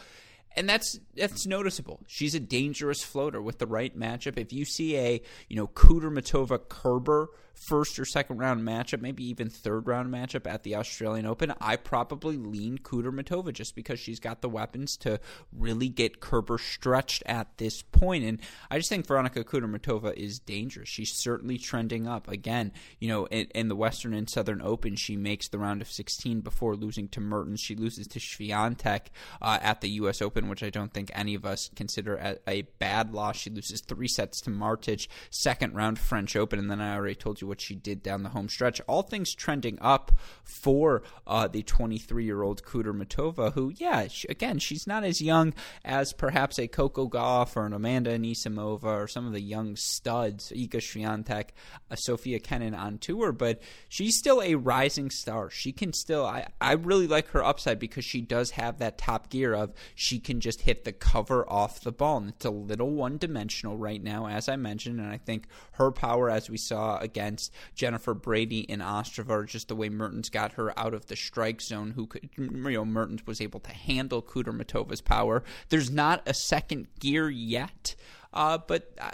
and 0.55 0.67
that's 0.67 0.99
that's 1.15 1.45
noticeable. 1.45 2.01
She's 2.07 2.35
a 2.35 2.39
dangerous 2.39 3.03
floater 3.03 3.41
with 3.41 3.59
the 3.59 3.67
right 3.67 3.97
matchup. 3.97 4.37
If 4.37 4.51
you 4.51 4.65
see 4.65 4.97
a 4.97 5.21
you 5.47 5.55
know 5.55 5.67
Kudermetova 5.67 6.67
Kerber 6.67 7.29
first 7.67 7.99
or 7.99 8.05
second 8.05 8.37
round 8.37 8.61
matchup, 8.61 9.01
maybe 9.01 9.23
even 9.23 9.49
third 9.49 9.87
round 9.87 10.11
matchup 10.13 10.47
at 10.47 10.63
the 10.63 10.75
Australian 10.75 11.25
Open, 11.25 11.53
I 11.59 11.75
probably 11.75 12.37
lean 12.37 12.77
Kudermetova 12.77 13.53
just 13.53 13.75
because 13.75 13.99
she's 13.99 14.19
got 14.19 14.41
the 14.41 14.49
weapons 14.49 14.95
to 14.97 15.19
really 15.51 15.89
get 15.89 16.19
Kerber 16.19 16.57
stretched 16.57 17.23
at 17.25 17.57
this 17.57 17.81
point. 17.81 18.23
And 18.23 18.41
I 18.69 18.77
just 18.77 18.89
think 18.89 19.07
Veronika 19.07 19.43
Kudermetova 19.43 20.13
is 20.13 20.39
dangerous. 20.39 20.89
She's 20.89 21.11
certainly 21.11 21.57
trending 21.57 22.07
up. 22.07 22.27
Again, 22.29 22.71
you 22.99 23.07
know, 23.07 23.25
in, 23.25 23.47
in 23.55 23.67
the 23.67 23.75
Western 23.75 24.13
and 24.13 24.29
Southern 24.29 24.61
Open, 24.61 24.95
she 24.95 25.17
makes 25.17 25.49
the 25.49 25.59
round 25.59 25.81
of 25.81 25.89
16 25.89 26.41
before 26.41 26.75
losing 26.75 27.07
to 27.09 27.19
Mertens. 27.19 27.59
She 27.59 27.75
loses 27.75 28.07
to 28.07 28.19
Swiatek 28.19 29.07
uh, 29.41 29.59
at 29.61 29.81
the 29.81 29.89
U.S. 29.89 30.21
Open, 30.21 30.47
which 30.47 30.63
I 30.63 30.69
don't 30.69 30.93
think 30.93 31.11
any 31.13 31.35
of 31.35 31.45
us 31.45 31.69
consider 31.75 32.15
a, 32.15 32.37
a 32.47 32.61
bad 32.79 33.13
loss. 33.13 33.37
She 33.37 33.49
loses 33.49 33.81
three 33.81 34.07
sets 34.07 34.41
to 34.41 34.49
Martic, 34.49 35.07
second 35.29 35.75
round 35.75 35.99
French 35.99 36.35
Open, 36.35 36.59
and 36.59 36.71
then 36.71 36.81
I 36.81 36.95
already 36.95 37.15
told 37.15 37.41
you 37.41 37.48
what 37.49 37.59
she 37.59 37.75
did 37.75 38.01
down 38.01 38.23
the 38.23 38.29
home 38.29 38.47
stretch. 38.47 38.79
All 38.87 39.01
things 39.01 39.33
trending 39.33 39.77
up 39.81 40.17
for 40.43 41.03
uh, 41.27 41.47
the 41.47 41.63
23 41.63 42.23
year 42.23 42.41
old 42.41 42.63
Kudermetova, 42.63 43.53
who, 43.53 43.73
yeah, 43.75 44.07
she, 44.07 44.27
again, 44.29 44.59
she's 44.59 44.87
not 44.87 45.03
as 45.03 45.21
young 45.21 45.53
as 45.83 46.13
perhaps 46.13 46.57
a 46.57 46.67
Coco 46.67 47.07
Gauff 47.07 47.57
or 47.57 47.65
an 47.65 47.73
Amanda 47.73 48.17
Anisimova 48.17 48.83
or 48.83 49.07
some 49.07 49.27
of 49.27 49.33
the 49.33 49.41
young 49.41 49.75
studs, 49.75 50.53
Iga 50.55 50.75
Swiatek, 50.75 51.49
uh, 51.91 51.95
Sofia 51.95 52.39
Kenin 52.39 52.73
on 52.73 52.97
tour, 52.97 53.31
but 53.31 53.61
she's 53.89 54.17
still 54.17 54.41
a 54.41 54.55
rising 54.55 55.09
star. 55.09 55.49
She 55.49 55.71
can 55.71 55.91
still, 55.91 56.25
I, 56.25 56.47
I 56.61 56.73
really 56.73 57.07
like 57.07 57.29
her 57.29 57.43
upside 57.43 57.79
because 57.79 58.05
she 58.05 58.21
does 58.21 58.51
have 58.51 58.79
that 58.79 58.97
top 58.97 59.29
gear 59.29 59.53
of 59.53 59.73
she 59.95 60.19
can 60.19 60.39
just 60.39 60.61
hit 60.61 60.83
the 60.85 60.91
cover 60.91 61.49
off 61.49 61.81
the 61.81 61.91
ball. 61.91 62.17
And 62.17 62.29
it's 62.29 62.45
a 62.45 62.51
little 62.51 62.91
one 62.91 63.17
dimensional 63.17 63.77
right 63.77 64.01
now, 64.01 64.27
as 64.27 64.47
I 64.47 64.55
mentioned. 64.55 64.99
And 64.99 65.09
I 65.09 65.17
think 65.17 65.47
her 65.73 65.91
power, 65.91 66.29
as 66.29 66.49
we 66.49 66.57
saw 66.57 66.97
against 66.97 67.38
against 67.39 67.53
Jennifer 67.75 68.13
Brady 68.13 68.59
in 68.59 68.79
Ostrava, 68.79 69.47
just 69.47 69.67
the 69.67 69.75
way 69.75 69.89
Mertens 69.89 70.29
got 70.29 70.53
her 70.53 70.77
out 70.77 70.93
of 70.93 71.07
the 71.07 71.15
strike 71.15 71.61
zone, 71.61 71.91
who 71.91 72.07
could, 72.07 72.29
you 72.37 72.49
know, 72.49 72.85
Mertens 72.85 73.25
was 73.25 73.41
able 73.41 73.59
to 73.61 73.71
handle 73.71 74.21
Kudermetova's 74.21 75.01
power. 75.01 75.43
There's 75.69 75.91
not 75.91 76.21
a 76.25 76.33
second 76.33 76.87
gear 76.99 77.29
yet. 77.29 77.95
Uh, 78.31 78.59
but 78.67 78.91
uh, 79.01 79.09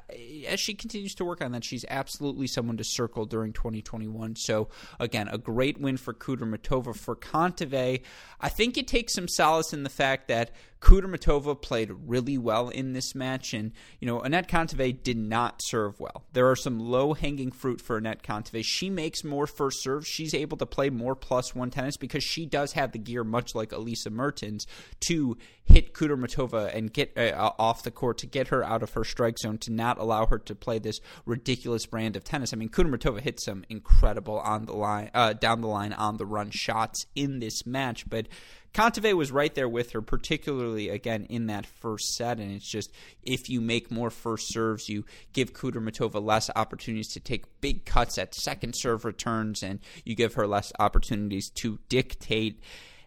as 0.50 0.60
she 0.60 0.74
continues 0.74 1.16
to 1.16 1.24
work 1.24 1.42
on 1.42 1.54
that, 1.54 1.64
she's 1.64 1.86
absolutely 1.90 2.48
someone 2.48 2.76
to 2.76 2.84
circle 2.84 3.26
during 3.26 3.54
2021. 3.54 4.36
So, 4.36 4.68
again, 5.00 5.30
a 5.30 5.38
great 5.38 5.80
win 5.80 5.96
for 5.96 6.14
Kudermetova. 6.14 6.94
For 6.94 7.16
Kontaveit, 7.16 8.02
I 8.42 8.50
think 8.50 8.78
it 8.78 8.90
takes 8.90 9.14
some 9.14 9.30
solace 9.30 9.72
in 9.72 9.84
the 9.84 9.90
fact 9.90 10.28
that 10.28 10.52
Kudermetova 10.86 11.60
played 11.60 11.90
really 12.06 12.38
well 12.38 12.70
in 12.70 12.94
this 12.94 13.16
match, 13.16 13.56
and 13.56 13.72
you 14.00 14.06
know 14.06 14.20
Anett 14.20 14.48
Kontaveit 14.48 15.02
did 15.02 15.18
not 15.18 15.60
serve 15.64 16.00
well. 16.00 16.26
There 16.34 16.48
are 16.52 16.56
some 16.56 16.80
low-hanging 16.80 17.54
fruit 17.54 17.82
for 17.82 18.00
Anett 18.00 18.22
Kontaveit. 18.22 18.66
She 18.66 18.92
makes 18.92 19.24
more 19.24 19.48
first 19.48 19.82
serves. 19.82 20.06
She's 20.06 20.36
able 20.36 20.58
to 20.58 20.68
play 20.68 20.92
more 20.92 21.16
plus 21.16 21.56
one 21.56 21.72
tennis 21.72 21.98
because 21.98 22.24
she 22.24 22.46
does 22.46 22.74
have 22.74 22.92
the 22.92 23.00
gear, 23.00 23.24
much 23.24 23.56
like 23.56 23.72
Elise 23.72 24.08
Mertens, 24.08 24.68
to 25.08 25.36
hit 25.64 25.96
Kudermetova 25.96 26.76
and 26.76 26.94
get 26.94 27.18
uh, 27.18 27.52
off 27.58 27.82
the 27.82 27.90
court 27.90 28.20
to 28.20 28.28
get 28.28 28.50
her 28.50 28.64
out 28.64 28.84
of 28.84 28.94
her 28.94 29.04
strike 29.04 29.40
zone 29.40 29.58
to 29.58 29.74
not 29.74 29.98
allow 29.98 30.28
her 30.28 30.38
to 30.38 30.54
play 30.54 30.78
this 30.78 31.00
ridiculous 31.26 31.88
brand 31.88 32.16
of 32.16 32.24
tennis. 32.24 32.54
I 32.54 32.58
mean, 32.58 32.70
Kudermetova 32.70 33.22
hit 33.22 33.42
some 33.42 33.66
incredible 33.70 34.40
on 34.40 34.66
the 34.66 34.74
line, 34.74 35.10
uh, 35.16 35.34
down 35.34 35.62
the 35.62 35.68
line 35.68 35.94
on 35.94 36.18
the 36.18 36.28
run 36.28 36.52
shots 36.52 37.08
in 37.16 37.40
this 37.40 37.66
match, 37.66 38.08
but 38.08 38.28
Kontaveit 38.76 39.16
was 39.16 39.32
right 39.32 39.56
there 39.56 39.70
with 39.70 39.92
her, 39.94 40.02
particularly 40.02 40.90
again 40.90 41.28
in 41.30 41.48
that 41.48 41.66
first 41.66 42.14
set. 42.16 42.42
And 42.42 42.52
it's 42.52 42.70
just 42.70 42.92
if 43.24 43.50
you 43.50 43.62
make 43.62 43.90
more 43.90 44.10
first 44.10 44.52
serves, 44.52 44.90
you 44.90 45.06
give 45.32 45.54
Kudermetova 45.54 46.22
less 46.22 46.50
opportunities 46.58 47.08
to 47.14 47.22
take 47.22 47.62
big 47.62 47.86
cuts 47.86 48.18
at 48.18 48.36
second 48.36 48.76
serve 48.76 49.06
returns, 49.06 49.64
and 49.64 49.80
you 50.04 50.14
give 50.14 50.34
her 50.34 50.46
less 50.46 50.74
opportunities 50.78 51.50
to 51.52 51.80
dictate. 51.88 52.62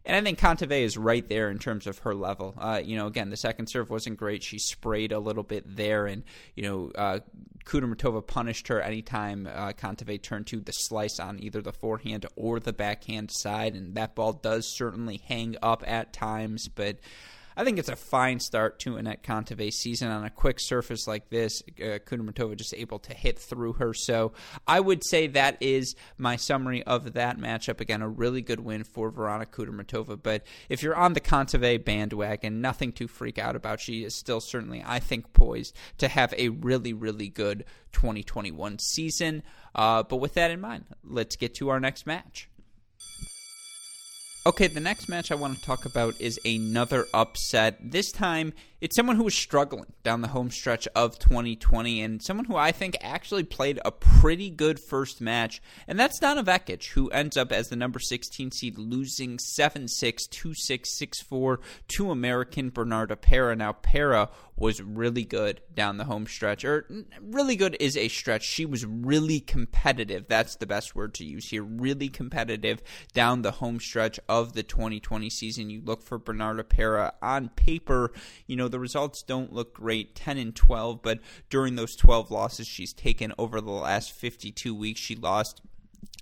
And 0.09 0.17
I 0.17 0.23
think 0.23 0.39
Kontaveit 0.39 0.85
is 0.85 0.97
right 0.97 1.29
there 1.29 1.51
in 1.51 1.59
terms 1.59 1.87
of 1.87 1.99
her 1.99 2.15
level. 2.15 2.55
Uh, 2.57 2.81
you 2.83 2.97
know, 2.97 3.07
again, 3.07 3.29
the 3.29 3.37
second 3.37 3.67
serve 3.67 3.91
wasn't 3.91 4.17
great. 4.17 4.43
She 4.43 4.59
sprayed 4.59 5.13
a 5.13 5.19
little 5.19 5.43
bit 5.43 5.77
there, 5.77 6.07
and 6.07 6.25
you 6.57 6.63
know, 6.63 6.91
uh, 6.95 7.19
Kudermetova 7.67 8.27
punished 8.27 8.69
her 8.69 8.81
anytime 8.81 9.47
uh, 9.47 9.73
Kontaveit 9.73 10.23
turned 10.23 10.47
to 10.47 10.61
the 10.61 10.73
slice 10.73 11.21
on 11.21 11.39
either 11.43 11.61
the 11.61 11.75
forehand 11.75 12.25
or 12.37 12.59
the 12.59 12.73
backhand 12.73 13.31
side, 13.31 13.75
and 13.75 13.97
that 13.97 14.15
ball 14.15 14.33
does 14.33 14.67
certainly 14.67 15.19
hang 15.19 15.57
up 15.63 15.85
at 15.87 16.15
times, 16.15 16.69
but. 16.69 16.97
I 17.59 17.65
think 17.65 17.81
it's 17.81 17.89
a 17.89 17.97
fine 17.97 18.39
start 18.39 18.79
to 18.81 18.95
Anett 18.95 19.23
Kontaveit 19.23 19.73
season 19.73 20.13
on 20.13 20.25
a 20.25 20.31
quick 20.31 20.61
surface 20.61 21.09
like 21.09 21.29
this. 21.29 21.61
Uh, 21.81 21.99
Kudermetova 21.99 22.55
just 22.55 22.73
able 22.73 23.01
to 23.01 23.13
hit 23.13 23.37
through 23.37 23.73
her. 23.75 23.93
So 23.93 24.33
I 24.69 24.79
would 24.79 25.05
say 25.05 25.27
that 25.27 25.57
is 25.61 25.97
my 26.19 26.37
summary 26.37 26.85
of 26.85 27.15
that 27.15 27.37
matchup. 27.37 27.81
Again, 27.81 28.01
a 28.01 28.09
really 28.09 28.43
good 28.43 28.61
win 28.61 28.85
for 28.85 29.11
Veronika 29.11 29.51
Kudermetova. 29.51 30.23
But 30.23 30.47
if 30.69 30.85
you're 30.85 30.95
on 30.95 31.15
the 31.15 31.21
Kontaveit 31.21 31.85
bandwagon, 31.85 32.61
nothing 32.61 32.93
to 32.93 33.09
freak 33.09 33.41
out 33.41 33.57
about. 33.57 33.81
She 33.81 34.05
is 34.05 34.15
still 34.15 34.41
certainly, 34.41 34.85
I 34.87 35.01
think, 35.01 35.33
poised 35.33 35.75
to 35.97 36.07
have 36.07 36.33
a 36.39 36.51
really, 36.51 36.93
really 36.93 37.29
good 37.29 37.65
2021 37.91 38.79
season. 38.79 39.43
Uh, 39.75 40.05
but 40.05 40.19
with 40.19 40.35
that 40.35 40.53
in 40.53 40.61
mind, 40.61 40.85
let's 41.03 41.35
get 41.35 41.57
to 41.57 41.71
our 41.71 41.81
next 41.81 42.07
match. 42.07 42.49
Okay, 44.49 44.67
the 44.67 44.81
next 44.81 45.11
match 45.11 45.31
I 45.31 45.35
want 45.35 45.59
to 45.59 45.63
talk 45.63 45.85
about 45.85 46.19
is 46.19 46.41
another 46.43 47.07
upset. 47.13 47.77
This 47.83 48.11
time, 48.11 48.55
it's 48.81 48.97
someone 48.97 49.17
who 49.17 49.25
was 49.25 49.35
struggling 49.35 49.93
down 50.03 50.23
the 50.23 50.29
home 50.29 50.51
stretch 50.51 50.89
of 50.95 51.19
2020 51.19 52.01
and 52.01 52.23
someone 52.23 52.47
who 52.47 52.57
I 52.57 52.73
think 52.73 52.97
actually 53.03 53.43
played 53.43 53.79
a 53.85 53.93
pretty 53.93 54.49
good 54.49 54.81
first 54.81 55.21
match, 55.21 55.61
and 55.87 56.01
that's 56.01 56.19
Donna 56.19 56.43
who 56.95 57.11
ends 57.11 57.37
up 57.37 57.53
as 57.53 57.69
the 57.69 57.77
number 57.77 57.99
16 57.99 58.51
seed, 58.53 58.79
losing 58.79 59.39
7 59.39 59.87
6, 59.87 60.27
2 60.29 60.55
6, 60.55 60.97
6 60.97 61.21
4 61.21 61.61
to 61.89 62.11
American 62.11 62.71
Bernarda 62.71 63.21
Pera. 63.21 63.55
Now, 63.55 63.73
Pera 63.73 64.31
was 64.59 64.83
really 64.83 65.25
good 65.25 65.61
down 65.75 65.97
the 65.97 66.05
home 66.05 66.27
stretch, 66.27 66.65
or 66.65 66.87
really 67.21 67.57
good 67.57 67.77
is 67.81 67.97
a 67.97 68.09
stretch. 68.09 68.43
She 68.43 68.67
was 68.67 68.85
really 68.85 69.41
competitive. 69.41 70.27
That's 70.29 70.57
the 70.57 70.67
best 70.67 70.95
word 70.95 71.15
to 71.15 71.25
use 71.25 71.51
here. 71.51 71.63
Really 71.63 72.09
competitive 72.09 72.83
down 73.13 73.43
the 73.43 73.53
home 73.53 73.81
stretch 73.81 74.19
of 74.29 74.55
the 74.55 74.63
2020 74.63 75.31
season. 75.31 75.71
You 75.71 75.83
look 75.85 76.03
for 76.03 76.19
Bernarda 76.19 76.69
Pera 76.69 77.15
on 77.23 77.51
paper, 77.51 78.13
you 78.47 78.57
know, 78.57 78.69
the 78.69 78.81
results 78.81 79.23
don't 79.23 79.53
look 79.53 79.75
great 79.75 80.15
10 80.15 80.39
and 80.39 80.55
12, 80.55 81.03
but 81.03 81.21
during 81.51 81.77
those 81.77 81.97
12 81.97 82.31
losses 82.31 82.67
she's 82.67 82.93
taken 82.93 83.33
over 83.39 83.61
the 83.61 83.71
last 83.71 84.13
52 84.13 84.75
weeks, 84.75 85.01
she 85.01 85.15
lost 85.15 85.63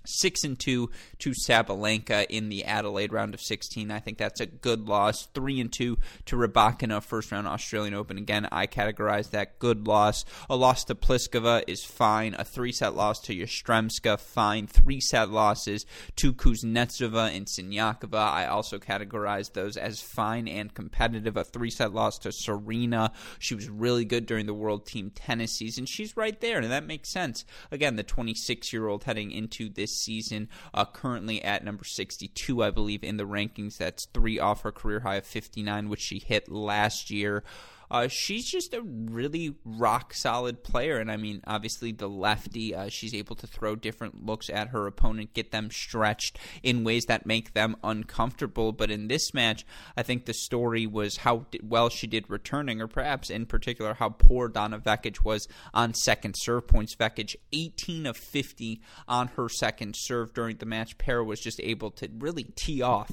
six 0.07 0.43
and 0.43 0.59
two 0.59 0.89
to 1.19 1.31
Sabalenka 1.31 2.25
in 2.29 2.49
the 2.49 2.65
Adelaide 2.65 3.13
round 3.13 3.33
of 3.33 3.41
16. 3.41 3.91
I 3.91 3.99
think 3.99 4.17
that's 4.17 4.39
a 4.39 4.45
good 4.45 4.87
loss. 4.87 5.27
Three 5.33 5.59
and 5.59 5.71
two 5.71 5.97
to 6.25 6.35
Rybakina 6.35 7.03
first 7.03 7.31
round 7.31 7.47
Australian 7.47 7.93
Open. 7.93 8.17
Again, 8.17 8.47
I 8.51 8.67
categorize 8.67 9.31
that 9.31 9.59
good 9.59 9.87
loss. 9.87 10.25
A 10.49 10.55
loss 10.55 10.83
to 10.85 10.95
Pliskova 10.95 11.63
is 11.67 11.83
fine. 11.83 12.35
A 12.37 12.43
three 12.43 12.71
set 12.71 12.95
loss 12.95 13.19
to 13.21 13.35
Yastremska, 13.35 14.19
fine. 14.19 14.67
Three 14.67 15.01
set 15.01 15.29
losses 15.29 15.85
to 16.17 16.33
Kuznetsova 16.33 17.35
and 17.35 17.45
Siniakova. 17.45 18.17
I 18.17 18.47
also 18.47 18.79
categorize 18.79 19.53
those 19.53 19.77
as 19.77 20.01
fine 20.01 20.47
and 20.47 20.73
competitive. 20.73 21.37
A 21.37 21.43
three 21.43 21.69
set 21.69 21.93
loss 21.93 22.17
to 22.19 22.31
Serena. 22.31 23.11
She 23.39 23.55
was 23.55 23.69
really 23.69 24.05
good 24.05 24.25
during 24.25 24.45
the 24.45 24.53
World 24.53 24.85
Team 24.85 25.11
Tennis 25.11 25.53
season. 25.53 25.85
She's 25.85 26.17
right 26.17 26.39
there, 26.39 26.59
and 26.59 26.71
that 26.71 26.85
makes 26.85 27.09
sense. 27.09 27.45
Again, 27.71 27.95
the 27.95 28.03
26 28.03 28.71
year 28.73 28.87
old 28.87 29.03
heading 29.03 29.31
into 29.31 29.69
this 29.69 29.96
season, 29.97 30.49
uh, 30.73 30.85
currently 30.85 31.43
at 31.43 31.63
number 31.63 31.83
62, 31.83 32.63
I 32.63 32.71
believe, 32.71 33.03
in 33.03 33.17
the 33.17 33.25
rankings. 33.25 33.77
That's 33.77 34.05
three 34.05 34.39
off 34.39 34.61
her 34.61 34.71
career 34.71 35.01
high 35.01 35.15
of 35.15 35.25
59, 35.25 35.89
which 35.89 36.01
she 36.01 36.19
hit 36.19 36.49
last 36.51 37.09
year. 37.09 37.43
Uh, 37.89 38.07
she's 38.07 38.49
just 38.49 38.73
a 38.73 38.81
really 38.81 39.55
rock 39.63 40.13
solid 40.13 40.63
player. 40.63 40.97
And 40.97 41.11
I 41.11 41.17
mean, 41.17 41.41
obviously, 41.47 41.91
the 41.91 42.07
lefty, 42.07 42.75
uh, 42.75 42.89
she's 42.89 43.13
able 43.13 43.35
to 43.37 43.47
throw 43.47 43.75
different 43.75 44.25
looks 44.25 44.49
at 44.49 44.69
her 44.69 44.87
opponent, 44.87 45.33
get 45.33 45.51
them 45.51 45.69
stretched 45.71 46.37
in 46.63 46.83
ways 46.83 47.05
that 47.05 47.25
make 47.25 47.53
them 47.53 47.75
uncomfortable. 47.83 48.71
But 48.71 48.91
in 48.91 49.07
this 49.07 49.33
match, 49.33 49.65
I 49.95 50.03
think 50.03 50.25
the 50.25 50.33
story 50.33 50.85
was 50.85 51.17
how 51.17 51.45
well 51.63 51.89
she 51.89 52.07
did 52.07 52.29
returning, 52.29 52.81
or 52.81 52.87
perhaps 52.87 53.29
in 53.29 53.45
particular, 53.45 53.93
how 53.93 54.09
poor 54.09 54.47
Donna 54.47 54.79
Vekic 54.79 55.23
was 55.23 55.47
on 55.73 55.93
second 55.93 56.35
serve 56.37 56.67
points. 56.67 56.95
Vekic, 56.95 57.35
18 57.53 58.05
of 58.05 58.17
50 58.17 58.81
on 59.07 59.27
her 59.29 59.49
second 59.49 59.95
serve 59.97 60.33
during 60.33 60.57
the 60.57 60.65
match. 60.65 60.97
Pera 60.97 61.23
was 61.23 61.39
just 61.39 61.59
able 61.61 61.91
to 61.91 62.09
really 62.19 62.45
tee 62.55 62.81
off 62.81 63.11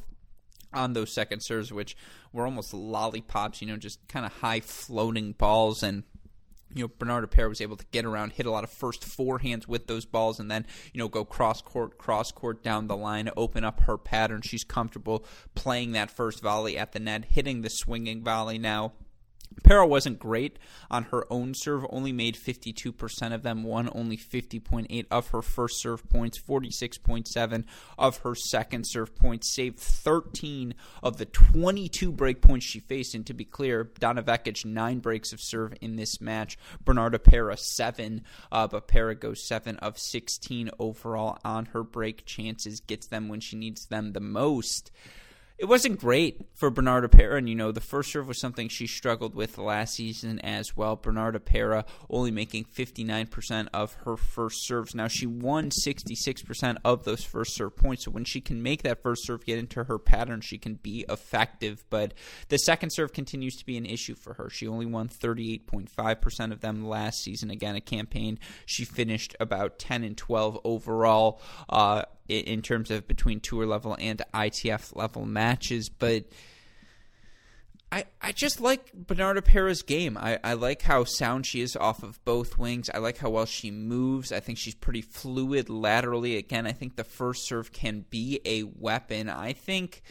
on 0.75 0.93
those 0.93 1.13
second 1.13 1.41
serves, 1.41 1.73
which 1.73 1.97
were 2.33 2.45
almost 2.45 2.75
lollipops, 2.75 3.61
you 3.61 3.67
know, 3.67 3.77
just 3.77 4.07
kind 4.09 4.27
of 4.27 4.33
high 4.33 4.61
floating 4.61 5.33
balls. 5.33 5.83
And, 5.83 6.03
you 6.75 6.83
know, 6.83 6.89
Bernarda 6.89 7.31
Pera 7.31 7.49
was 7.49 7.61
able 7.61 7.77
to 7.77 7.87
get 7.93 8.05
around, 8.05 8.33
hit 8.33 8.47
a 8.47 8.51
lot 8.51 8.65
of 8.65 8.71
first 8.71 9.03
forehands 9.03 9.69
with 9.69 9.87
those 9.87 10.05
balls, 10.05 10.41
and 10.41 10.51
then, 10.51 10.67
you 10.93 10.99
know, 10.99 11.09
go 11.09 11.25
cross 11.25 11.63
court, 11.63 11.99
cross 11.99 12.33
court 12.33 12.63
down 12.63 12.87
the 12.89 12.97
line, 12.97 13.31
open 13.37 13.65
up 13.65 13.81
her 13.81 13.97
pattern. 13.97 14.43
She's 14.43 14.65
comfortable 14.65 15.25
playing 15.55 15.93
that 15.93 16.11
first 16.11 16.43
volley 16.43 16.77
at 16.77 16.93
the 16.93 17.01
net, 17.01 17.27
hitting 17.27 17.63
the 17.63 17.71
swinging 17.71 18.25
volley 18.25 18.59
now 18.59 18.93
Pera 19.63 19.87
wasn't 19.87 20.19
great 20.19 20.59
on 20.91 21.05
her 21.05 21.25
own 21.31 21.55
serve, 21.55 21.87
only 21.91 22.13
made 22.13 22.37
52% 22.37 23.35
of 23.35 23.43
them, 23.43 23.63
won 23.63 23.89
only 23.93 24.17
50.8 24.17 25.07
of 25.11 25.29
her 25.29 25.43
first 25.43 25.81
serve 25.81 26.09
points, 26.09 26.39
46.7 26.39 27.65
of 27.99 28.19
her 28.19 28.35
second 28.35 28.85
serve 28.85 29.15
points, 29.15 29.55
saved 29.55 29.79
13 29.79 30.75
of 31.03 31.17
the 31.19 31.27
22 31.27 32.13
break 32.13 32.41
points 32.41 32.67
she 32.67 32.81
faced. 32.81 33.15
And 33.15 33.27
to 33.27 33.35
be 33.35 33.45
clear, 33.45 33.91
Donna 33.99 34.23
Vekic, 34.23 34.65
nine 34.65 34.99
breaks 34.99 35.33
of 35.33 35.41
serve 35.41 35.75
in 35.81 35.97
this 35.97 36.21
match, 36.21 36.59
Bernarda 36.85 37.23
Pera, 37.23 37.57
seven, 37.57 38.23
uh, 38.51 38.67
but 38.67 38.89
Pera 38.89 39.15
goes 39.15 39.47
seven 39.47 39.77
of 39.77 39.99
16 39.99 40.71
overall 40.79 41.39
on 41.45 41.67
her 41.67 41.83
break. 41.83 42.25
Chances, 42.25 42.81
gets 42.81 43.07
them 43.07 43.29
when 43.29 43.41
she 43.41 43.57
needs 43.57 43.87
them 43.87 44.13
the 44.13 44.21
most 44.21 44.91
it 45.57 45.67
wasn't 45.67 46.01
great 46.01 46.41
for 46.53 46.69
Bernarda 46.69 47.09
Pera. 47.09 47.39
And, 47.39 47.49
you 47.49 47.55
know, 47.55 47.71
the 47.71 47.81
first 47.81 48.11
serve 48.11 48.27
was 48.27 48.41
something 48.41 48.69
she 48.69 48.89
struggled 48.89 49.37
with 49.37 49.57
last 49.57 49.95
season 49.95 50.41
as 50.41 50.77
well. 50.77 50.97
Bernarda 50.97 51.43
Pera 51.45 51.85
only 52.11 52.33
making 52.33 52.65
59% 52.65 53.69
of 53.73 53.95
her 54.05 54.17
first 54.17 54.67
serves. 54.67 54.97
Now, 54.97 55.07
she 55.07 55.27
won 55.27 55.71
66% 55.71 56.79
of 56.85 57.05
those 57.05 57.23
first 57.23 57.55
serve 57.55 57.77
points. 57.77 58.05
So 58.05 58.11
when 58.11 58.25
she 58.25 58.41
can 58.41 58.65
make 58.65 58.83
that 58.83 59.01
first 59.01 59.27
serve 59.27 59.47
get 59.47 59.61
into 59.61 59.85
her 59.85 59.99
pattern, 59.99 60.41
she 60.41 60.59
can 60.59 60.75
be 60.75 61.05
effective. 61.09 61.85
But 61.89 62.15
the 62.49 62.59
second 62.59 62.91
serve 62.91 63.13
continues 63.13 63.55
to 63.57 63.65
be 63.65 63.77
an 63.77 63.87
issue 63.87 64.17
for 64.17 64.35
her. 64.35 64.51
She 64.51 64.67
only 64.67 64.87
won 64.87 65.09
38.5% 65.09 66.51
of 66.51 66.63
them 66.63 66.89
last 66.89 67.23
season. 67.23 67.51
Again, 67.51 67.77
a 67.77 67.81
campaign 67.81 68.41
she 68.67 68.85
finished 68.85 69.37
about 69.39 69.79
10 69.79 70.03
and 70.03 70.17
12 70.17 70.59
overall. 70.65 71.41
Uh, 71.69 72.03
in 72.29 72.63
terms 72.63 72.91
of 72.91 73.07
between 73.07 73.41
tour 73.41 73.67
level 73.67 73.97
and 74.01 74.23
ITF 74.33 74.97
level 74.97 75.27
matches, 75.27 75.89
but 75.89 76.25
I, 77.95 78.07
I 78.21 78.33
just 78.33 78.61
like 78.61 78.93
Bernarda 78.93 79.45
Pera's 79.45 79.83
game. 79.83 80.19
I, 80.19 80.41
I 80.43 80.55
like 80.55 80.83
how 80.83 81.05
sound 81.05 81.47
she 81.47 81.61
is 81.61 81.77
off 81.77 82.03
of 82.03 82.25
both 82.25 82.59
wings. 82.59 82.91
I 82.93 82.99
like 82.99 83.19
how 83.19 83.31
well 83.31 83.47
she 83.47 83.71
moves. 83.71 84.33
I 84.33 84.41
think 84.41 84.59
she's 84.59 84.75
pretty 84.75 85.01
fluid 85.01 85.71
laterally. 85.71 86.37
Again, 86.37 86.67
I 86.67 86.73
think 86.73 86.97
the 86.97 87.05
first 87.05 87.47
serve 87.47 87.71
can 87.73 88.05
be 88.11 88.41
a 88.45 88.65
weapon. 88.65 89.29
I 89.29 89.53
think 89.53 90.03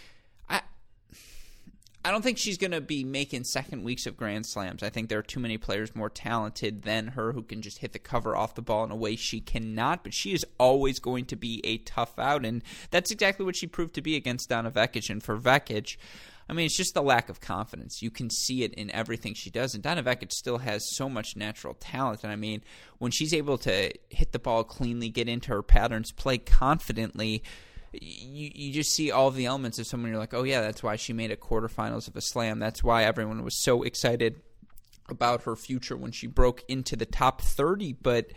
I 2.06 2.12
don't 2.12 2.22
think 2.22 2.38
she's 2.38 2.58
going 2.58 2.72
to 2.72 2.82
be 2.82 3.06
making 3.06 3.46
second 3.46 3.84
weeks 3.84 4.06
of 4.06 4.18
Grand 4.18 4.46
Slams. 4.46 4.84
I 4.84 4.90
think 4.90 5.08
there 5.08 5.20
are 5.20 5.24
too 5.24 5.40
many 5.40 5.58
players 5.58 5.96
more 5.96 6.10
talented 6.10 6.82
than 6.82 7.08
her 7.08 7.32
who 7.32 7.44
can 7.44 7.62
just 7.62 7.78
hit 7.78 7.94
the 7.94 8.00
cover 8.00 8.36
off 8.36 8.56
the 8.56 8.62
ball 8.62 8.84
in 8.84 8.92
a 8.92 8.96
way 8.96 9.16
she 9.16 9.40
cannot. 9.40 10.04
But 10.04 10.14
she 10.14 10.34
is 10.34 10.46
always 10.60 11.00
going 11.00 11.26
to 11.26 11.38
be 11.38 11.62
a 11.64 11.78
tough 11.78 12.20
out, 12.20 12.46
and 12.46 12.62
that's 12.92 13.12
exactly 13.12 13.46
what 13.46 13.56
she 13.56 13.68
proved 13.68 13.96
to 13.96 14.02
be 14.02 14.18
against 14.18 14.50
Donna 14.50 14.70
Vekic. 14.70 15.10
And 15.10 15.24
for 15.24 15.38
Vekic, 15.38 15.96
I 16.50 16.54
mean, 16.54 16.66
it's 16.66 16.76
just 16.76 16.94
the 16.94 17.02
lack 17.02 17.30
of 17.30 17.40
confidence. 17.40 18.02
You 18.02 18.12
can 18.12 18.30
see 18.30 18.64
it 18.64 18.74
in 18.74 18.92
everything 18.92 19.34
she 19.34 19.50
does. 19.50 19.74
And 19.74 19.82
Donna 19.82 20.04
Vekic 20.04 20.34
still 20.34 20.58
has 20.58 20.96
so 20.96 21.08
much 21.08 21.38
natural 21.38 21.74
talent. 21.76 22.24
And 22.24 22.34
I 22.34 22.36
mean, 22.36 22.64
when 22.98 23.12
she's 23.12 23.34
able 23.34 23.58
to 23.60 23.94
hit 24.10 24.34
the 24.34 24.40
ball 24.40 24.66
cleanly, 24.66 25.08
get 25.08 25.30
into 25.30 25.52
her 25.52 25.64
patterns, 25.64 26.12
play 26.12 26.38
confidently 26.38 27.44
you 27.94 28.52
you 28.54 28.74
just 28.74 28.92
see 28.92 29.12
all 29.12 29.32
the 29.32 29.46
elements 29.46 29.80
of 29.80 29.88
someone. 29.88 30.12
You're 30.12 30.20
like, 30.20 30.34
oh 30.34 30.44
yeah, 30.44 30.62
that's 30.62 30.84
why 30.84 30.96
she 30.96 31.14
made 31.14 31.32
a 31.32 31.38
quarterfinals 31.38 32.08
of 32.08 32.16
a 32.16 32.22
slam. 32.22 32.60
That's 32.60 32.84
why 32.84 33.04
everyone 33.04 33.44
was 33.44 33.62
so 33.64 33.84
excited 33.84 34.42
about 35.10 35.44
her 35.44 35.56
future 35.56 35.98
when 35.98 36.12
she 36.12 36.28
broke 36.28 36.64
into 36.68 36.96
the 36.96 37.06
top 37.06 37.42
30. 37.42 37.94
But 37.94 38.32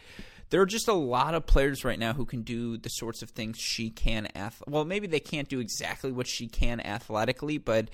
there 0.51 0.61
are 0.61 0.67
just 0.67 0.89
a 0.89 0.93
lot 0.93 1.35
of 1.35 1.47
players 1.47 1.85
right 1.85 1.99
now 1.99 2.13
who 2.13 2.25
can 2.25 2.43
do 2.43 2.77
the 2.77 2.89
sorts 2.89 3.23
of 3.23 3.31
things 3.31 3.59
she 3.59 3.91
can. 3.91 4.29
Ath- 4.35 4.63
well, 4.67 4.85
maybe 4.85 5.07
they 5.07 5.21
can't 5.21 5.49
do 5.49 5.61
exactly 5.61 6.13
what 6.13 6.26
she 6.26 6.47
can 6.49 6.80
athletically, 6.80 7.59
but 7.59 7.89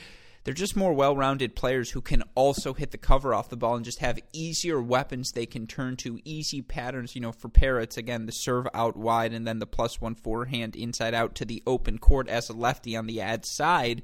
they're 0.44 0.54
just 0.54 0.76
more 0.76 0.92
well 0.92 1.16
rounded 1.16 1.54
players 1.54 1.90
who 1.90 2.00
can 2.00 2.22
also 2.34 2.74
hit 2.74 2.90
the 2.90 2.98
cover 2.98 3.34
off 3.34 3.48
the 3.48 3.56
ball 3.56 3.76
and 3.76 3.84
just 3.84 4.00
have 4.00 4.18
easier 4.32 4.80
weapons 4.80 5.32
they 5.32 5.46
can 5.46 5.66
turn 5.66 5.96
to, 5.96 6.18
easy 6.24 6.62
patterns. 6.62 7.14
You 7.14 7.20
know, 7.20 7.32
for 7.32 7.48
Parrots, 7.48 7.96
again, 7.96 8.26
the 8.26 8.32
serve 8.32 8.66
out 8.74 8.96
wide 8.96 9.32
and 9.32 9.46
then 9.46 9.58
the 9.58 9.66
plus 9.66 10.00
one 10.00 10.14
forehand 10.14 10.74
inside 10.74 11.14
out 11.14 11.34
to 11.36 11.44
the 11.44 11.62
open 11.66 11.98
court 11.98 12.28
as 12.28 12.48
a 12.48 12.52
lefty 12.52 12.96
on 12.96 13.06
the 13.06 13.20
ad 13.20 13.44
side. 13.46 14.02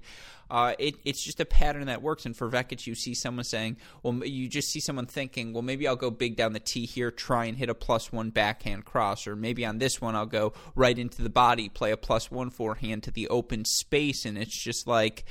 Uh, 0.51 0.75
it, 0.79 0.95
it's 1.05 1.23
just 1.23 1.41
a 1.41 1.45
pattern 1.45 1.87
that 1.87 2.01
works. 2.01 2.25
And 2.25 2.35
for 2.35 2.49
Vekic, 2.49 2.87
you 2.87 2.95
see 2.95 3.15
someone 3.15 3.45
saying, 3.45 3.77
well, 4.03 4.25
you 4.25 4.49
just 4.49 4.71
see 4.71 4.81
someone 4.81 5.07
thinking, 5.07 5.53
well, 5.53 5.63
maybe 5.63 5.87
I'll 5.87 5.97
go 5.97 6.11
big 6.11 6.37
down 6.37 6.55
the 6.55 6.61
tee 6.61 6.87
here, 6.87 7.11
try 7.11 7.45
and 7.45 7.57
hit 7.57 7.69
a 7.69 7.75
plus 7.75 8.11
one 8.13 8.31
backhand 8.31 8.85
cross, 8.87 9.27
or 9.27 9.37
maybe 9.37 9.67
on 9.67 9.79
this 9.79 10.01
one 10.01 10.15
I'll 10.17 10.25
go 10.25 10.55
right 10.75 10.99
into 10.99 11.21
the 11.21 11.29
body, 11.29 11.69
play 11.69 11.91
a 11.91 11.99
plus 11.99 12.31
one 12.31 12.49
forehand 12.49 13.03
to 13.03 13.11
the 13.11 13.29
open 13.29 13.67
space, 13.67 14.25
and 14.25 14.39
it's 14.39 14.59
just 14.59 14.87
like 14.87 15.27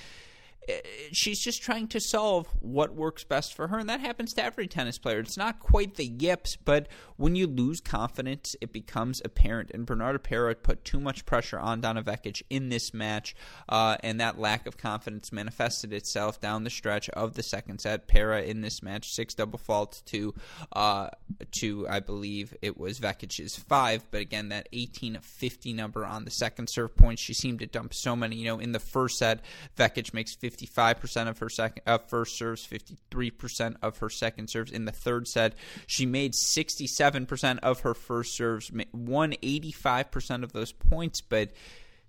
she's 1.11 1.39
just 1.39 1.61
trying 1.61 1.87
to 1.89 1.99
solve 1.99 2.47
what 2.59 2.93
works 2.93 3.23
best 3.23 3.53
for 3.53 3.67
her, 3.67 3.77
and 3.77 3.89
that 3.89 3.99
happens 3.99 4.33
to 4.33 4.43
every 4.43 4.67
tennis 4.67 4.97
player. 4.97 5.19
It's 5.19 5.37
not 5.37 5.59
quite 5.59 5.95
the 5.95 6.05
yips, 6.05 6.55
but 6.55 6.87
when 7.15 7.35
you 7.35 7.47
lose 7.47 7.81
confidence, 7.81 8.55
it 8.61 8.73
becomes 8.73 9.21
apparent. 9.23 9.71
And 9.71 9.85
Bernarda 9.87 10.21
Pera 10.21 10.55
put 10.55 10.83
too 10.83 10.99
much 10.99 11.25
pressure 11.25 11.59
on 11.59 11.81
Donna 11.81 12.03
Vekic 12.03 12.41
in 12.49 12.69
this 12.69 12.93
match, 12.93 13.35
uh, 13.69 13.97
and 14.01 14.19
that 14.19 14.39
lack 14.39 14.67
of 14.67 14.77
confidence 14.77 15.31
manifested 15.31 15.93
itself 15.93 16.39
down 16.41 16.63
the 16.63 16.69
stretch 16.69 17.09
of 17.09 17.33
the 17.33 17.43
second 17.43 17.79
set. 17.79 18.07
Pera 18.07 18.41
in 18.41 18.61
this 18.61 18.83
match 18.83 19.13
six 19.13 19.33
double 19.33 19.59
faults 19.59 20.01
to 20.01 20.33
uh, 20.73 21.09
to 21.51 21.87
I 21.87 21.99
believe 21.99 22.53
it 22.61 22.77
was 22.77 22.99
Vekic's 22.99 23.55
five, 23.55 24.05
but 24.11 24.21
again 24.21 24.49
that 24.49 24.67
18 24.73 25.19
50 25.21 25.73
number 25.73 26.05
on 26.05 26.25
the 26.25 26.31
second 26.31 26.69
serve 26.69 26.95
point, 26.95 27.19
she 27.19 27.33
seemed 27.33 27.59
to 27.59 27.67
dump 27.67 27.93
so 27.93 28.15
many. 28.15 28.35
You 28.35 28.45
know, 28.45 28.59
in 28.59 28.71
the 28.71 28.79
first 28.79 29.17
set, 29.17 29.41
Vekic 29.77 30.13
makes 30.13 30.35
50 30.35 30.56
55% 30.57 31.27
of 31.27 31.39
her 31.39 31.49
second 31.49 31.83
first 32.07 32.37
serves, 32.37 32.67
53% 32.67 33.75
of 33.81 33.97
her 33.99 34.09
second 34.09 34.49
serves. 34.49 34.71
In 34.71 34.85
the 34.85 34.91
third 34.91 35.27
set, 35.27 35.55
she 35.85 36.05
made 36.05 36.33
67% 36.33 37.59
of 37.59 37.81
her 37.81 37.93
first 37.93 38.35
serves, 38.35 38.71
won 38.93 39.33
85% 39.33 40.43
of 40.43 40.53
those 40.53 40.71
points, 40.71 41.21
but 41.21 41.51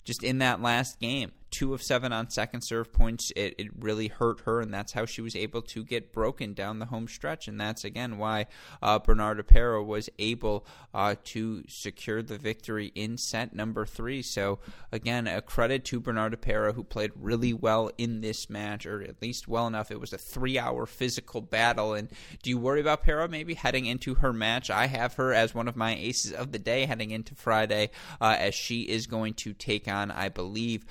just 0.05 0.23
in 0.23 0.39
that 0.39 0.63
last 0.63 0.99
game, 1.01 1.33
two 1.51 1.75
of 1.75 1.83
seven 1.83 2.13
on 2.13 2.31
second 2.31 2.63
serve 2.63 2.93
points. 2.93 3.33
It, 3.37 3.55
it 3.59 3.69
really 3.79 4.09
hurt 4.09 4.41
her, 4.41 4.61
and 4.61 4.73
that's 4.73 4.93
how 4.93 5.07
she 5.07 5.21
was 5.21 5.37
able 5.37 5.63
to 5.63 5.85
get 5.85 6.13
broken 6.13 6.55
down 6.55 6.79
the 6.79 6.87
home 6.87 7.09
stretch. 7.09 7.49
And 7.49 7.61
that's 7.61 7.85
again 7.85 8.19
why 8.19 8.47
uh, 8.83 8.99
Bernarda 8.99 9.47
Pera 9.47 9.83
was 9.83 10.09
able 10.19 10.67
uh, 10.95 11.15
to 11.25 11.65
secure 11.69 12.23
the 12.23 12.39
victory 12.39 12.93
in 12.95 13.17
set 13.17 13.55
number 13.55 13.87
three. 13.87 14.23
So 14.23 14.59
again, 14.93 15.27
a 15.27 15.41
credit 15.41 15.85
to 15.87 16.01
Bernarda 16.01 16.41
Pera 16.41 16.73
who 16.73 16.85
played 16.85 17.13
really 17.15 17.53
well 17.53 17.91
in 17.99 18.21
this 18.21 18.51
match, 18.51 18.87
or 18.87 19.03
at 19.03 19.23
least 19.23 19.49
well 19.49 19.67
enough. 19.67 19.91
It 19.91 20.01
was 20.01 20.13
a 20.13 20.19
three-hour 20.19 20.87
physical 20.87 21.41
battle. 21.41 21.95
And 21.95 22.11
do 22.43 22.51
you 22.51 22.59
worry 22.59 22.81
about 22.81 23.03
Pera 23.03 23.29
maybe 23.29 23.55
heading 23.55 23.87
into 23.87 24.15
her 24.17 24.33
match? 24.33 24.71
I 24.71 24.87
have 24.87 25.15
her 25.15 25.33
as 25.33 25.55
one 25.55 25.69
of 25.69 25.77
my 25.77 25.95
aces 25.95 26.33
of 26.33 26.53
the 26.53 26.59
day 26.59 26.87
heading 26.87 27.11
into 27.11 27.35
Friday, 27.35 27.91
uh, 28.21 28.37
as 28.39 28.55
she 28.55 28.83
is 28.83 29.07
going 29.07 29.35
to 29.35 29.53
take 29.53 29.89
on, 29.89 30.11
I 30.11 30.29
believe, 30.29 30.85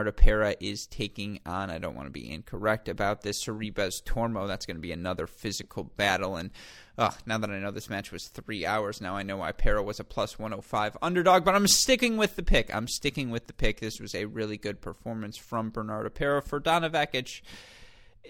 Bernarda 0.00 0.16
Pera 0.16 0.54
is 0.60 0.86
taking 0.86 1.40
on. 1.44 1.70
I 1.70 1.78
don't 1.78 1.94
want 1.94 2.06
to 2.06 2.12
be 2.12 2.30
incorrect 2.30 2.88
about 2.88 3.22
this. 3.22 3.44
Sorribes 3.44 4.02
Tormo. 4.02 4.46
That's 4.46 4.66
going 4.66 4.76
to 4.76 4.82
be 4.82 4.92
another 4.92 5.26
physical 5.26 5.84
battle. 5.84 6.36
And 6.36 6.50
uh, 6.96 7.10
now 7.26 7.38
that 7.38 7.50
I 7.50 7.58
know 7.58 7.70
this 7.70 7.90
match 7.90 8.10
was 8.10 8.28
three 8.28 8.64
hours, 8.64 9.00
now 9.00 9.16
I 9.16 9.22
know 9.22 9.38
why 9.38 9.52
Pera 9.52 9.82
was 9.82 10.00
a 10.00 10.04
plus 10.04 10.38
105 10.38 10.96
underdog. 11.02 11.44
But 11.44 11.54
I'm 11.54 11.66
sticking 11.66 12.16
with 12.16 12.36
the 12.36 12.42
pick. 12.42 12.74
I'm 12.74 12.88
sticking 12.88 13.30
with 13.30 13.46
the 13.46 13.52
pick. 13.52 13.80
This 13.80 14.00
was 14.00 14.14
a 14.14 14.24
really 14.24 14.56
good 14.56 14.80
performance 14.80 15.36
from 15.36 15.70
Bernarda 15.70 16.12
Pera 16.12 16.42
for 16.42 16.60
Donna 16.60 16.88
Vekic 16.88 17.42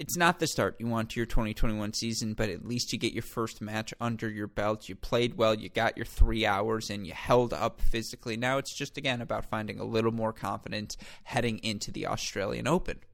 it's 0.01 0.17
not 0.17 0.39
the 0.39 0.47
start 0.47 0.77
you 0.79 0.87
want 0.87 1.11
to 1.11 1.21
your 1.21 1.27
2021 1.27 1.93
season, 1.93 2.33
but 2.33 2.49
at 2.49 2.67
least 2.67 2.91
you 2.91 2.99
get 2.99 3.13
your 3.13 3.23
first 3.23 3.61
match 3.61 3.93
under 4.01 4.31
your 4.31 4.47
belt. 4.47 4.89
You 4.89 4.95
played 4.95 5.37
well, 5.37 5.55
you 5.55 5.69
got 5.69 5.99
your 5.99 6.07
three 6.07 6.47
hours, 6.47 6.89
and 6.89 7.07
you 7.07 7.13
held 7.13 7.53
up 7.53 7.83
physically. 7.83 8.39
Now 8.39 8.57
it's 8.57 8.75
just, 8.75 8.97
again, 8.97 9.21
about 9.21 9.51
finding 9.51 9.79
a 9.79 9.85
little 9.85 10.11
more 10.11 10.33
confidence 10.33 10.97
heading 11.25 11.59
into 11.59 11.91
the 11.91 12.07
Australian 12.07 12.67
Open. 12.67 13.01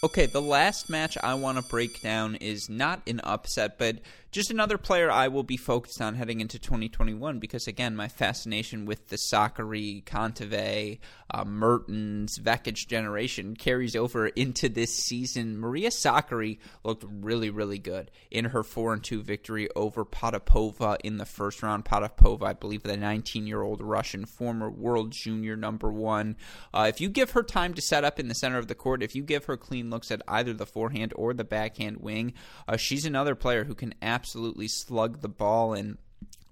Okay, 0.00 0.26
the 0.26 0.40
last 0.40 0.88
match 0.88 1.18
I 1.20 1.34
want 1.34 1.58
to 1.58 1.64
break 1.64 2.00
down 2.00 2.36
is 2.36 2.70
not 2.70 3.02
an 3.08 3.20
upset, 3.24 3.78
but 3.78 3.96
just 4.30 4.50
another 4.50 4.76
player 4.76 5.10
I 5.10 5.28
will 5.28 5.42
be 5.42 5.56
focused 5.56 6.02
on 6.02 6.14
heading 6.14 6.40
into 6.40 6.58
2021 6.58 7.38
because, 7.38 7.66
again, 7.66 7.96
my 7.96 8.08
fascination 8.08 8.84
with 8.84 9.08
the 9.08 9.16
Sakkari, 9.16 10.04
Kontaveit, 10.04 10.98
uh, 11.30 11.44
Mertens, 11.44 12.38
Vekic 12.38 12.86
generation 12.86 13.56
carries 13.56 13.96
over 13.96 14.26
into 14.26 14.68
this 14.68 14.94
season. 14.94 15.58
Maria 15.58 15.88
Sakkari 15.88 16.58
looked 16.84 17.04
really, 17.08 17.48
really 17.48 17.78
good 17.78 18.10
in 18.30 18.46
her 18.46 18.62
4 18.62 18.92
and 18.92 19.04
2 19.04 19.22
victory 19.22 19.68
over 19.74 20.04
Potapova 20.04 20.98
in 21.02 21.16
the 21.16 21.24
first 21.24 21.62
round. 21.62 21.86
Potapova, 21.86 22.42
I 22.42 22.52
believe, 22.52 22.82
the 22.82 22.98
19 22.98 23.46
year 23.46 23.62
old 23.62 23.80
Russian, 23.80 24.26
former 24.26 24.68
world 24.68 25.10
junior 25.10 25.56
number 25.56 25.90
one. 25.90 26.36
Uh, 26.74 26.86
if 26.88 27.00
you 27.00 27.08
give 27.08 27.30
her 27.30 27.42
time 27.42 27.72
to 27.74 27.82
set 27.82 28.04
up 28.04 28.20
in 28.20 28.28
the 28.28 28.34
center 28.34 28.58
of 28.58 28.68
the 28.68 28.74
court, 28.74 29.02
if 29.02 29.14
you 29.14 29.22
give 29.22 29.46
her 29.46 29.56
clean 29.56 29.88
looks 29.88 30.10
at 30.10 30.20
either 30.28 30.52
the 30.52 30.66
forehand 30.66 31.14
or 31.16 31.32
the 31.32 31.44
backhand 31.44 31.96
wing, 31.98 32.34
uh, 32.66 32.76
she's 32.76 33.06
another 33.06 33.34
player 33.34 33.64
who 33.64 33.74
can 33.74 33.94
absolutely 34.02 34.17
absolutely 34.18 34.66
slug 34.66 35.20
the 35.20 35.28
ball 35.28 35.74
and 35.74 35.96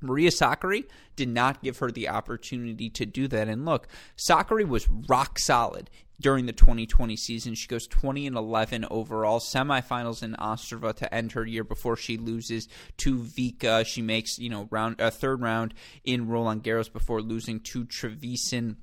Maria 0.00 0.30
Sakkari 0.30 0.84
did 1.16 1.28
not 1.28 1.64
give 1.64 1.78
her 1.78 1.90
the 1.90 2.08
opportunity 2.08 2.88
to 2.90 3.04
do 3.04 3.26
that. 3.26 3.48
And 3.48 3.64
look, 3.64 3.88
Sakkari 4.16 4.68
was 4.68 4.88
rock 5.08 5.40
solid 5.40 5.90
during 6.20 6.46
the 6.46 6.52
2020 6.52 7.16
season. 7.16 7.54
She 7.54 7.66
goes 7.66 7.88
20 7.88 8.28
and 8.28 8.36
11 8.36 8.86
overall, 8.88 9.40
semifinals 9.40 10.22
in 10.22 10.34
Ostrava 10.34 10.94
to 10.94 11.12
end 11.12 11.32
her 11.32 11.44
year 11.44 11.64
before 11.64 11.96
she 11.96 12.18
loses 12.18 12.68
to 12.98 13.18
Vika. 13.18 13.84
She 13.84 14.00
makes, 14.00 14.38
you 14.38 14.48
know, 14.48 14.68
round 14.70 15.00
a 15.00 15.10
third 15.10 15.42
round 15.42 15.74
in 16.04 16.28
Roland 16.28 16.62
Garros 16.62 16.92
before 16.92 17.20
losing 17.20 17.58
to 17.60 17.84
Trevisan 17.84 18.76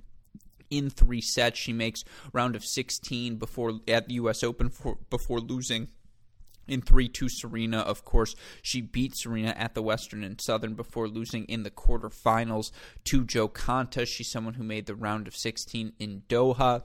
in 0.69 0.89
three 0.89 1.21
sets. 1.21 1.57
She 1.57 1.71
makes 1.71 2.03
round 2.33 2.57
of 2.57 2.65
16 2.65 3.37
before 3.37 3.79
at 3.87 4.09
the 4.09 4.15
US 4.15 4.43
Open 4.43 4.69
for, 4.69 4.97
before 5.09 5.39
losing 5.39 5.87
in 6.67 6.81
3 6.81 7.07
2 7.07 7.29
Serena. 7.29 7.79
Of 7.79 8.05
course, 8.05 8.35
she 8.61 8.81
beat 8.81 9.15
Serena 9.15 9.53
at 9.57 9.73
the 9.73 9.81
Western 9.81 10.23
and 10.23 10.39
Southern 10.39 10.73
before 10.73 11.07
losing 11.07 11.45
in 11.45 11.63
the 11.63 11.71
quarterfinals 11.71 12.71
to 13.05 13.23
Jo 13.25 13.47
Konta. 13.47 14.07
She's 14.07 14.31
someone 14.31 14.55
who 14.55 14.63
made 14.63 14.85
the 14.85 14.95
round 14.95 15.27
of 15.27 15.35
16 15.35 15.93
in 15.99 16.23
Doha 16.29 16.83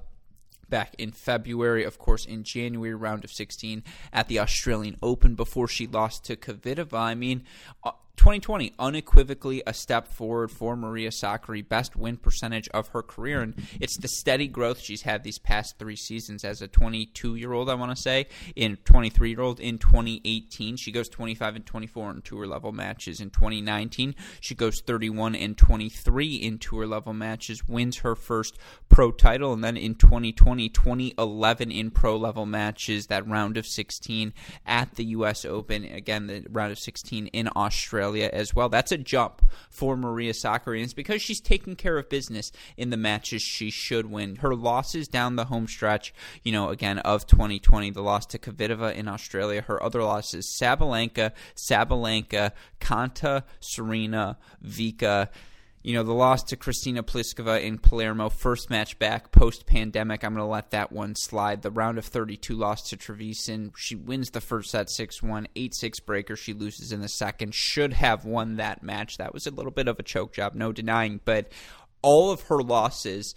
back 0.68 0.94
in 0.98 1.12
February, 1.12 1.84
of 1.84 1.98
course, 1.98 2.26
in 2.26 2.44
January, 2.44 2.94
round 2.94 3.24
of 3.24 3.30
16 3.30 3.82
at 4.12 4.28
the 4.28 4.38
Australian 4.38 4.96
Open 5.02 5.34
before 5.34 5.68
she 5.68 5.86
lost 5.86 6.24
to 6.26 6.36
Kvitova. 6.36 6.98
I 6.98 7.14
mean, 7.14 7.44
uh, 7.84 7.92
2020 8.18 8.74
unequivocally 8.78 9.62
a 9.66 9.72
step 9.72 10.08
forward 10.08 10.50
for 10.50 10.76
Maria 10.76 11.10
Sakkari, 11.10 11.66
best 11.66 11.96
win 11.96 12.16
percentage 12.16 12.68
of 12.74 12.88
her 12.88 13.02
career, 13.02 13.40
and 13.40 13.54
it's 13.80 13.96
the 13.96 14.08
steady 14.08 14.48
growth 14.48 14.80
she's 14.80 15.02
had 15.02 15.22
these 15.22 15.38
past 15.38 15.78
three 15.78 15.94
seasons 15.94 16.44
as 16.44 16.60
a 16.60 16.66
22 16.68 17.36
year 17.36 17.52
old. 17.52 17.70
I 17.70 17.74
want 17.74 17.96
to 17.96 18.02
say 18.02 18.26
in 18.56 18.76
23 18.84 19.30
year 19.30 19.40
old 19.40 19.60
in 19.60 19.78
2018 19.78 20.76
she 20.76 20.90
goes 20.90 21.08
25 21.08 21.56
and 21.56 21.66
24 21.66 22.10
in 22.10 22.22
tour 22.22 22.46
level 22.46 22.72
matches. 22.72 23.20
In 23.20 23.30
2019 23.30 24.16
she 24.40 24.54
goes 24.54 24.80
31 24.80 25.36
and 25.36 25.56
23 25.56 26.34
in 26.34 26.58
tour 26.58 26.86
level 26.86 27.12
matches, 27.12 27.68
wins 27.68 27.98
her 27.98 28.16
first 28.16 28.58
pro 28.88 29.12
title, 29.12 29.52
and 29.52 29.62
then 29.62 29.76
in 29.76 29.94
2020 29.94 30.68
2011 30.68 31.70
in 31.70 31.90
pro 31.92 32.16
level 32.16 32.46
matches, 32.46 33.06
that 33.06 33.26
round 33.28 33.56
of 33.56 33.66
16 33.66 34.32
at 34.66 34.96
the 34.96 35.04
U.S. 35.04 35.44
Open, 35.44 35.84
again 35.84 36.26
the 36.26 36.44
round 36.50 36.72
of 36.72 36.80
16 36.80 37.28
in 37.28 37.48
Australia. 37.54 38.07
Australia 38.08 38.30
as 38.32 38.54
well. 38.54 38.68
That's 38.68 38.92
a 38.92 38.98
jump 38.98 39.42
for 39.70 39.96
Maria 39.96 40.32
Sakkari, 40.32 40.82
it's 40.82 40.94
because 40.94 41.20
she's 41.20 41.40
taking 41.40 41.76
care 41.76 41.98
of 41.98 42.08
business 42.08 42.50
in 42.76 42.90
the 42.90 42.96
matches 42.96 43.42
she 43.42 43.70
should 43.70 44.10
win. 44.10 44.36
Her 44.36 44.54
losses 44.54 45.08
down 45.08 45.36
the 45.36 45.46
home 45.46 45.68
stretch, 45.68 46.14
you 46.42 46.52
know, 46.52 46.70
again, 46.70 46.98
of 47.00 47.26
2020, 47.26 47.90
the 47.90 48.02
loss 48.02 48.26
to 48.26 48.38
Kvitova 48.38 48.94
in 48.94 49.08
Australia, 49.08 49.62
her 49.62 49.82
other 49.82 50.02
losses, 50.02 50.46
Sabalenka, 50.46 51.32
Sabalenka, 51.54 52.52
Konta, 52.80 53.42
Serena, 53.60 54.38
Vika, 54.64 55.28
you 55.82 55.94
know, 55.94 56.02
the 56.02 56.12
loss 56.12 56.42
to 56.44 56.56
Kristyna 56.56 57.02
Pliskova 57.02 57.62
in 57.62 57.78
Palermo, 57.78 58.28
first 58.28 58.68
match 58.68 58.98
back 58.98 59.30
post 59.30 59.64
pandemic. 59.64 60.24
I'm 60.24 60.34
going 60.34 60.44
to 60.44 60.50
let 60.50 60.70
that 60.70 60.90
one 60.90 61.14
slide. 61.14 61.62
The 61.62 61.70
round 61.70 61.98
of 61.98 62.04
32 62.04 62.54
loss 62.54 62.88
to 62.90 62.96
Trevisan. 62.96 63.72
She 63.76 63.94
wins 63.94 64.30
the 64.30 64.40
first 64.40 64.70
set 64.70 64.90
6 64.90 65.22
1, 65.22 65.48
8 65.54 65.74
6 65.74 66.00
breaker. 66.00 66.36
She 66.36 66.52
loses 66.52 66.92
in 66.92 67.00
the 67.00 67.08
second. 67.08 67.54
Should 67.54 67.92
have 67.92 68.24
won 68.24 68.56
that 68.56 68.82
match. 68.82 69.18
That 69.18 69.32
was 69.32 69.46
a 69.46 69.52
little 69.52 69.70
bit 69.70 69.88
of 69.88 69.98
a 69.98 70.02
choke 70.02 70.32
job, 70.32 70.54
no 70.54 70.72
denying. 70.72 71.20
But 71.24 71.52
all 72.02 72.30
of 72.30 72.42
her 72.42 72.60
losses 72.60 73.34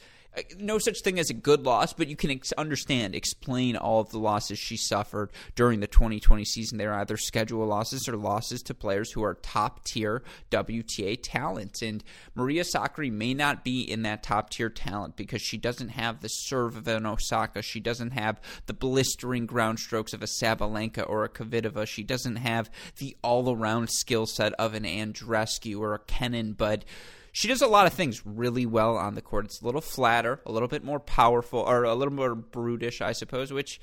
no 0.58 0.78
such 0.78 1.02
thing 1.02 1.20
as 1.20 1.30
a 1.30 1.34
good 1.34 1.63
loss, 1.63 1.94
but 1.94 2.08
you 2.08 2.15
can 2.15 2.32
ex- 2.32 2.54
understand, 2.54 3.15
explain 3.15 3.76
all 3.76 4.00
of 4.00 4.12
the 4.12 4.17
losses 4.17 4.58
she 4.58 4.78
suffered 4.78 5.32
during 5.56 5.82
the 5.82 5.88
2020 5.88 6.46
season. 6.46 6.78
They're 6.78 6.94
either 6.94 7.17
schedule 7.17 7.65
losses 7.65 8.08
or 8.08 8.15
losses 8.15 8.62
to 8.63 8.74
players 8.74 9.12
who 9.12 9.24
are 9.24 9.36
top 9.36 9.84
tier 9.84 10.24
WTA 10.50 11.20
talent. 11.22 11.82
And 11.82 12.04
Maria 12.34 12.63
Sakkari 12.63 13.12
may 13.12 13.34
not 13.34 13.63
be 13.63 13.82
in 13.82 14.04
that 14.04 14.24
top 14.24 14.50
tier 14.50 14.70
talent 14.70 15.17
because 15.17 15.41
she 15.41 15.58
doesn't 15.58 15.89
have 15.89 16.22
the 16.22 16.30
serve 16.30 16.78
of 16.78 16.88
an 16.88 17.06
Osaka. 17.06 17.62
She 17.62 17.82
doesn't 17.82 18.12
have 18.12 18.39
the 18.67 18.74
blistering 18.74 19.46
ground 19.46 19.80
strokes 19.80 20.13
of 20.13 20.24
a 20.24 20.28
Sabalenka 20.28 21.08
or 21.10 21.26
a 21.26 21.30
Kvitova. 21.30 21.86
She 21.86 22.04
doesn't 22.04 22.38
have 22.38 22.70
the 22.98 23.17
all 23.22 23.54
around 23.54 23.89
skill 23.89 24.26
set 24.26 24.54
of 24.54 24.74
an 24.76 24.84
Andreescu 24.84 25.78
or 25.80 25.94
a 25.94 26.00
Kenin, 26.00 26.54
but 26.54 26.86
she 27.32 27.48
does 27.48 27.62
a 27.62 27.67
lot 27.67 27.88
of 27.88 27.94
things 27.94 28.26
really 28.26 28.65
well 28.65 28.98
on 28.98 29.15
the 29.15 29.22
court. 29.22 29.46
It's 29.46 29.62
a 29.62 29.65
little 29.65 29.82
flatter, 29.82 30.41
a 30.46 30.52
little 30.52 30.67
bit 30.67 30.84
more 30.84 31.00
powerful, 31.00 31.60
or 31.60 31.84
a 31.84 31.96
little 31.96 32.13
more 32.13 32.36
brutish, 32.36 33.02
I 33.02 33.13
suppose. 33.13 33.54
Which 33.54 33.80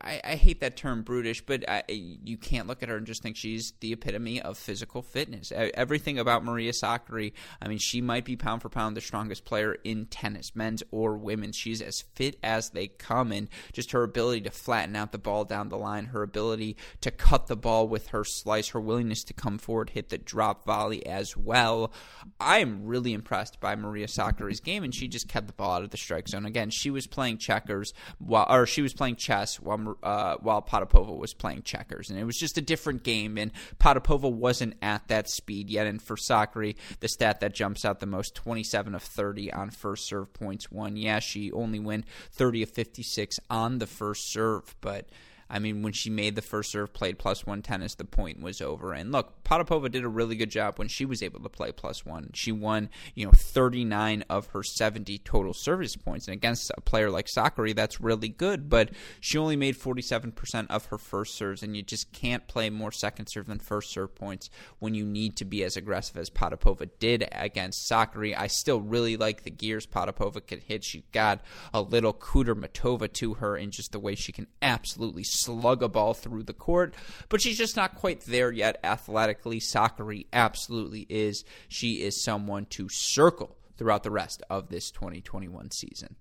I, 0.00 0.20
I 0.22 0.34
hate 0.36 0.60
that 0.60 0.76
term 0.76 1.02
brutish, 1.02 1.44
but 1.44 1.68
I, 1.68 1.82
you 1.88 2.36
can't 2.36 2.66
look 2.66 2.82
at 2.82 2.88
her 2.88 2.96
and 2.96 3.06
just 3.06 3.22
think 3.22 3.36
she's 3.36 3.72
the 3.80 3.92
epitome 3.92 4.40
of 4.40 4.56
physical 4.56 5.02
fitness. 5.02 5.52
Everything 5.54 6.18
about 6.18 6.44
Maria 6.44 6.72
Sakkari, 6.72 7.32
I 7.60 7.68
mean, 7.68 7.78
she 7.78 8.00
might 8.00 8.24
be 8.24 8.36
pound 8.36 8.62
for 8.62 8.68
pound 8.68 8.96
the 8.96 9.00
strongest 9.00 9.44
player 9.44 9.76
in 9.84 10.06
tennis, 10.06 10.54
men's 10.54 10.82
or 10.90 11.16
women's. 11.16 11.56
She's 11.56 11.82
as 11.82 12.04
fit 12.14 12.38
as 12.42 12.70
they 12.70 12.88
come, 12.88 13.32
and 13.32 13.48
just 13.72 13.92
her 13.92 14.02
ability 14.02 14.42
to 14.42 14.50
flatten 14.50 14.94
out 14.96 15.12
the 15.12 15.18
ball 15.18 15.44
down 15.44 15.68
the 15.68 15.78
line, 15.78 16.06
her 16.06 16.22
ability 16.22 16.76
to 17.00 17.10
cut 17.10 17.46
the 17.46 17.56
ball 17.56 17.88
with 17.88 18.08
her 18.08 18.24
slice, 18.24 18.68
her 18.68 18.80
willingness 18.80 19.24
to 19.24 19.34
come 19.34 19.58
forward, 19.58 19.90
hit 19.90 20.10
the 20.10 20.18
drop 20.18 20.64
volley 20.64 21.04
as 21.06 21.36
well. 21.36 21.92
I'm 22.38 22.83
really 22.86 23.12
impressed 23.12 23.60
by 23.60 23.74
Maria 23.76 24.06
Sakkari's 24.06 24.60
game, 24.60 24.84
and 24.84 24.94
she 24.94 25.08
just 25.08 25.28
kept 25.28 25.46
the 25.46 25.52
ball 25.52 25.72
out 25.72 25.84
of 25.84 25.90
the 25.90 25.96
strike 25.96 26.28
zone. 26.28 26.46
Again, 26.46 26.70
she 26.70 26.90
was 26.90 27.06
playing 27.06 27.38
checkers 27.38 27.92
while, 28.18 28.46
or 28.48 28.66
she 28.66 28.82
was 28.82 28.94
playing 28.94 29.16
chess 29.16 29.60
while 29.60 29.96
uh, 30.02 30.36
while 30.40 30.62
Potapova 30.62 31.16
was 31.16 31.34
playing 31.34 31.62
checkers, 31.62 32.10
and 32.10 32.18
it 32.18 32.24
was 32.24 32.36
just 32.36 32.58
a 32.58 32.62
different 32.62 33.02
game. 33.02 33.38
And 33.38 33.52
Potapova 33.78 34.32
wasn't 34.32 34.74
at 34.82 35.08
that 35.08 35.28
speed 35.28 35.70
yet. 35.70 35.86
And 35.86 36.00
for 36.00 36.16
Sakkari, 36.16 36.76
the 37.00 37.08
stat 37.08 37.40
that 37.40 37.54
jumps 37.54 37.84
out 37.84 38.00
the 38.00 38.06
most: 38.06 38.34
twenty-seven 38.34 38.94
of 38.94 39.02
thirty 39.02 39.52
on 39.52 39.70
first 39.70 40.06
serve 40.06 40.32
points 40.32 40.70
won. 40.70 40.96
Yeah, 40.96 41.18
she 41.18 41.50
only 41.52 41.80
went 41.80 42.06
thirty 42.32 42.62
of 42.62 42.70
fifty-six 42.70 43.38
on 43.50 43.78
the 43.78 43.86
first 43.86 44.32
serve, 44.32 44.74
but 44.80 45.08
I 45.54 45.60
mean, 45.60 45.82
when 45.82 45.92
she 45.92 46.10
made 46.10 46.34
the 46.34 46.42
first 46.42 46.72
serve, 46.72 46.92
played 46.92 47.16
plus 47.16 47.46
one 47.46 47.62
tennis, 47.62 47.94
the 47.94 48.04
point 48.04 48.42
was 48.42 48.60
over. 48.60 48.92
And 48.92 49.12
look, 49.12 49.44
Potapova 49.44 49.88
did 49.88 50.02
a 50.02 50.08
really 50.08 50.34
good 50.34 50.50
job 50.50 50.80
when 50.80 50.88
she 50.88 51.04
was 51.04 51.22
able 51.22 51.38
to 51.38 51.48
play 51.48 51.70
plus 51.70 52.04
one. 52.04 52.30
She 52.34 52.50
won, 52.50 52.90
you 53.14 53.24
know, 53.24 53.30
39 53.30 54.24
of 54.28 54.48
her 54.48 54.64
70 54.64 55.18
total 55.18 55.54
service 55.54 55.94
points. 55.94 56.26
And 56.26 56.34
against 56.34 56.72
a 56.76 56.80
player 56.80 57.08
like 57.08 57.28
Sakkari, 57.28 57.72
that's 57.72 58.00
really 58.00 58.28
good, 58.28 58.68
but 58.68 58.90
she 59.20 59.38
only 59.38 59.54
made 59.54 59.76
47% 59.76 60.66
of 60.70 60.86
her 60.86 60.98
first 60.98 61.36
serves, 61.36 61.62
and 61.62 61.76
you 61.76 61.84
just 61.84 62.10
can't 62.10 62.48
play 62.48 62.68
more 62.68 62.90
second 62.90 63.28
serve 63.28 63.46
than 63.46 63.60
first 63.60 63.92
serve 63.92 64.12
points 64.16 64.50
when 64.80 64.94
you 64.94 65.04
need 65.04 65.36
to 65.36 65.44
be 65.44 65.62
as 65.62 65.76
aggressive 65.76 66.16
as 66.16 66.30
Potapova 66.30 66.90
did 66.98 67.28
against 67.30 67.88
Sakkari. 67.88 68.36
I 68.36 68.48
still 68.48 68.80
really 68.80 69.16
like 69.16 69.44
the 69.44 69.52
gears 69.52 69.86
Potapova 69.86 70.44
could 70.44 70.64
hit. 70.64 70.82
She 70.82 71.04
got 71.12 71.42
a 71.72 71.80
little 71.80 72.12
Kudermetova 72.12 73.12
to 73.12 73.34
her 73.34 73.56
in 73.56 73.70
just 73.70 73.92
the 73.92 74.00
way 74.00 74.16
she 74.16 74.32
can 74.32 74.48
absolutely 74.60 75.22
slug 75.44 75.82
a 75.82 75.88
ball 75.88 76.14
through 76.14 76.44
the 76.44 76.52
court, 76.52 76.94
but 77.28 77.40
she's 77.40 77.58
just 77.58 77.76
not 77.76 77.94
quite 77.94 78.22
there 78.22 78.52
yet 78.52 78.78
athletically. 78.84 79.60
Sakkari 79.60 80.26
absolutely 80.32 81.06
is. 81.08 81.44
She 81.68 82.02
is 82.02 82.22
someone 82.22 82.66
to 82.66 82.88
circle 82.88 83.56
throughout 83.76 84.02
the 84.02 84.10
rest 84.10 84.42
of 84.48 84.68
this 84.68 84.90
2021 84.90 85.70
season. 85.70 86.16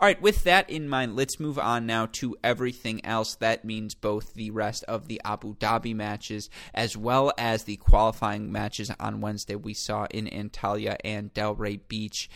All 0.00 0.08
right, 0.08 0.20
with 0.20 0.42
that 0.42 0.68
in 0.68 0.88
mind, 0.88 1.14
let's 1.14 1.38
move 1.38 1.56
on 1.56 1.86
now 1.86 2.06
to 2.12 2.36
everything 2.42 3.04
else. 3.06 3.36
That 3.36 3.64
means 3.64 3.94
both 3.94 4.34
the 4.34 4.50
rest 4.50 4.82
of 4.84 5.06
the 5.06 5.20
Abu 5.24 5.54
Dhabi 5.54 5.94
matches 5.94 6.50
as 6.74 6.96
well 6.96 7.32
as 7.38 7.62
the 7.62 7.76
qualifying 7.76 8.50
matches 8.50 8.90
on 8.98 9.20
Wednesday 9.20 9.54
we 9.54 9.72
saw 9.72 10.06
in 10.10 10.26
Antalya 10.26 10.96
and 11.04 11.32
Delray 11.32 11.78
Beach. 11.86 12.28